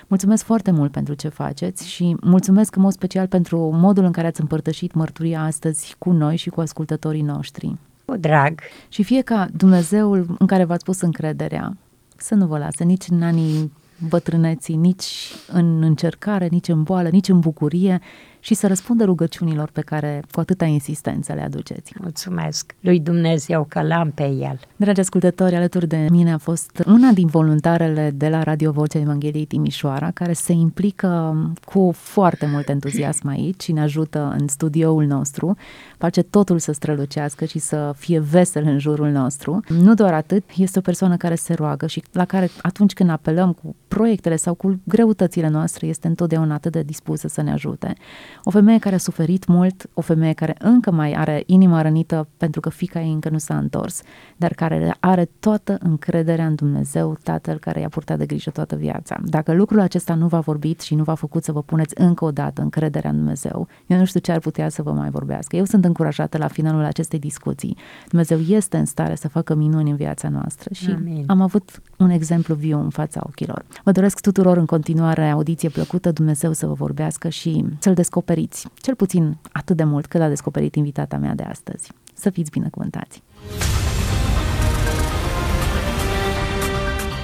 Mulțumesc 0.07 0.43
foarte 0.43 0.71
mult 0.71 0.91
pentru 0.91 1.13
ce 1.13 1.27
faceți 1.27 1.89
și 1.89 2.15
mulțumesc 2.21 2.75
în 2.75 2.81
mod 2.81 2.91
special 2.91 3.27
pentru 3.27 3.69
modul 3.73 4.03
în 4.03 4.11
care 4.11 4.27
ați 4.27 4.41
împărtășit 4.41 4.93
mărturia 4.93 5.43
astăzi 5.43 5.95
cu 5.97 6.11
noi 6.11 6.35
și 6.35 6.49
cu 6.49 6.61
ascultătorii 6.61 7.21
noștri. 7.21 7.75
Cu 8.05 8.17
drag. 8.17 8.59
Și 8.87 9.03
fie 9.03 9.21
ca 9.21 9.47
Dumnezeul 9.55 10.35
în 10.39 10.47
care 10.47 10.63
v-ați 10.63 10.83
pus 10.83 11.01
încrederea 11.01 11.77
să 12.17 12.35
nu 12.35 12.45
vă 12.45 12.57
lasă 12.57 12.83
nici 12.83 13.05
în 13.09 13.21
anii 13.21 13.71
bătrâneții, 14.09 14.75
nici 14.75 15.31
în 15.51 15.83
încercare, 15.83 16.47
nici 16.47 16.67
în 16.67 16.83
boală, 16.83 17.09
nici 17.09 17.29
în 17.29 17.39
bucurie 17.39 18.01
și 18.43 18.53
să 18.53 18.67
răspundă 18.67 19.03
rugăciunilor 19.03 19.69
pe 19.73 19.81
care 19.81 20.23
cu 20.31 20.39
atâta 20.39 20.65
insistență 20.65 21.33
le 21.33 21.41
aduceți. 21.41 21.93
Mulțumesc 22.01 22.75
lui 22.79 22.99
Dumnezeu 22.99 23.65
că 23.69 23.81
l-am 23.81 24.11
pe 24.11 24.23
el. 24.23 24.59
Dragi 24.75 24.99
ascultători, 24.99 25.55
alături 25.55 25.87
de 25.87 26.07
mine 26.09 26.33
a 26.33 26.37
fost 26.37 26.83
una 26.85 27.11
din 27.11 27.27
voluntarele 27.27 28.11
de 28.15 28.29
la 28.29 28.43
Radio 28.43 28.71
Vocea 28.71 28.99
Evangheliei 28.99 29.45
Timișoara, 29.45 30.11
care 30.11 30.33
se 30.33 30.51
implică 30.51 31.35
cu 31.65 31.91
foarte 31.95 32.45
mult 32.45 32.69
entuziasm 32.69 33.27
aici 33.27 33.63
și 33.63 33.71
ne 33.71 33.81
ajută 33.81 34.35
în 34.39 34.47
studioul 34.47 35.05
nostru, 35.05 35.57
face 35.97 36.21
totul 36.21 36.59
să 36.59 36.71
strălucească 36.71 37.45
și 37.45 37.59
să 37.59 37.93
fie 37.97 38.19
vesel 38.19 38.63
în 38.65 38.79
jurul 38.79 39.09
nostru. 39.09 39.59
Nu 39.67 39.93
doar 39.93 40.13
atât, 40.13 40.43
este 40.57 40.79
o 40.79 40.81
persoană 40.81 41.17
care 41.17 41.35
se 41.35 41.53
roagă 41.53 41.87
și 41.87 42.03
la 42.11 42.25
care 42.25 42.49
atunci 42.61 42.93
când 42.93 43.09
apelăm 43.09 43.53
cu 43.53 43.75
proiectele 43.87 44.35
sau 44.35 44.53
cu 44.53 44.79
greutățile 44.83 45.47
noastre, 45.47 45.87
este 45.87 46.07
întotdeauna 46.07 46.53
atât 46.53 46.71
de 46.71 46.81
dispusă 46.81 47.27
să 47.27 47.41
ne 47.41 47.51
ajute. 47.51 47.93
O 48.43 48.49
femeie 48.49 48.79
care 48.79 48.95
a 48.95 48.97
suferit 48.97 49.47
mult, 49.47 49.89
o 49.93 50.01
femeie 50.01 50.33
care 50.33 50.55
încă 50.59 50.91
mai 50.91 51.13
are 51.13 51.43
inima 51.45 51.81
rănită 51.81 52.27
pentru 52.37 52.59
că 52.61 52.69
fica 52.69 53.01
ei 53.01 53.11
încă 53.11 53.29
nu 53.29 53.37
s-a 53.37 53.57
întors, 53.57 54.01
dar 54.37 54.53
care 54.53 54.95
are 54.99 55.29
toată 55.39 55.77
încrederea 55.81 56.45
în 56.45 56.55
Dumnezeu, 56.55 57.17
Tatăl 57.23 57.57
care 57.57 57.79
i-a 57.79 57.89
purtat 57.89 58.17
de 58.17 58.25
grijă 58.25 58.49
toată 58.49 58.75
viața. 58.75 59.17
Dacă 59.25 59.53
lucrul 59.53 59.79
acesta 59.79 60.13
nu 60.13 60.27
v-a 60.27 60.39
vorbit 60.39 60.81
și 60.81 60.95
nu 60.95 61.03
v-a 61.03 61.15
făcut 61.15 61.43
să 61.43 61.51
vă 61.51 61.61
puneți 61.61 62.01
încă 62.01 62.25
o 62.25 62.31
dată 62.31 62.61
încrederea 62.61 63.09
în 63.09 63.15
Dumnezeu, 63.15 63.67
eu 63.87 63.97
nu 63.97 64.05
știu 64.05 64.19
ce 64.19 64.31
ar 64.31 64.39
putea 64.39 64.69
să 64.69 64.81
vă 64.81 64.91
mai 64.91 65.09
vorbească. 65.09 65.55
Eu 65.55 65.65
sunt 65.65 65.85
încurajată 65.85 66.37
la 66.37 66.47
finalul 66.47 66.83
acestei 66.83 67.19
discuții. 67.19 67.77
Dumnezeu 68.09 68.39
este 68.39 68.77
în 68.77 68.85
stare 68.85 69.15
să 69.15 69.27
facă 69.27 69.55
minuni 69.55 69.89
în 69.89 69.95
viața 69.95 70.29
noastră 70.29 70.73
și 70.73 70.89
Amin. 70.89 71.23
am 71.27 71.41
avut 71.41 71.81
un 71.97 72.09
exemplu 72.09 72.55
viu 72.55 72.79
în 72.79 72.89
fața 72.89 73.21
ochilor. 73.25 73.65
Vă 73.83 73.91
doresc 73.91 74.21
tuturor 74.21 74.57
în 74.57 74.65
continuare 74.65 75.29
audiție 75.29 75.69
plăcută, 75.69 76.11
Dumnezeu 76.11 76.51
să 76.51 76.65
vă 76.65 76.73
vorbească 76.73 77.29
și 77.29 77.65
să-L 77.79 77.93
descoperiți, 78.23 78.67
cel 78.81 78.95
puțin 78.95 79.37
atât 79.51 79.77
de 79.77 79.83
mult 79.83 80.05
cât 80.05 80.21
a 80.21 80.27
descoperit 80.27 80.75
invitata 80.75 81.17
mea 81.17 81.35
de 81.35 81.43
astăzi. 81.43 81.91
Să 82.13 82.29
fiți 82.29 82.51
binecuvântați! 82.51 83.23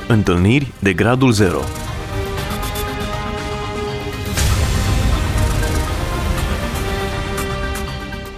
Întâlniri 0.07 0.73
de 0.79 0.93
gradul 0.93 1.31
0 1.31 1.59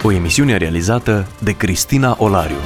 O 0.02 0.12
emisiune 0.12 0.56
realizată 0.56 1.26
de 1.42 1.56
Cristina 1.56 2.16
Olariu. 2.18 2.56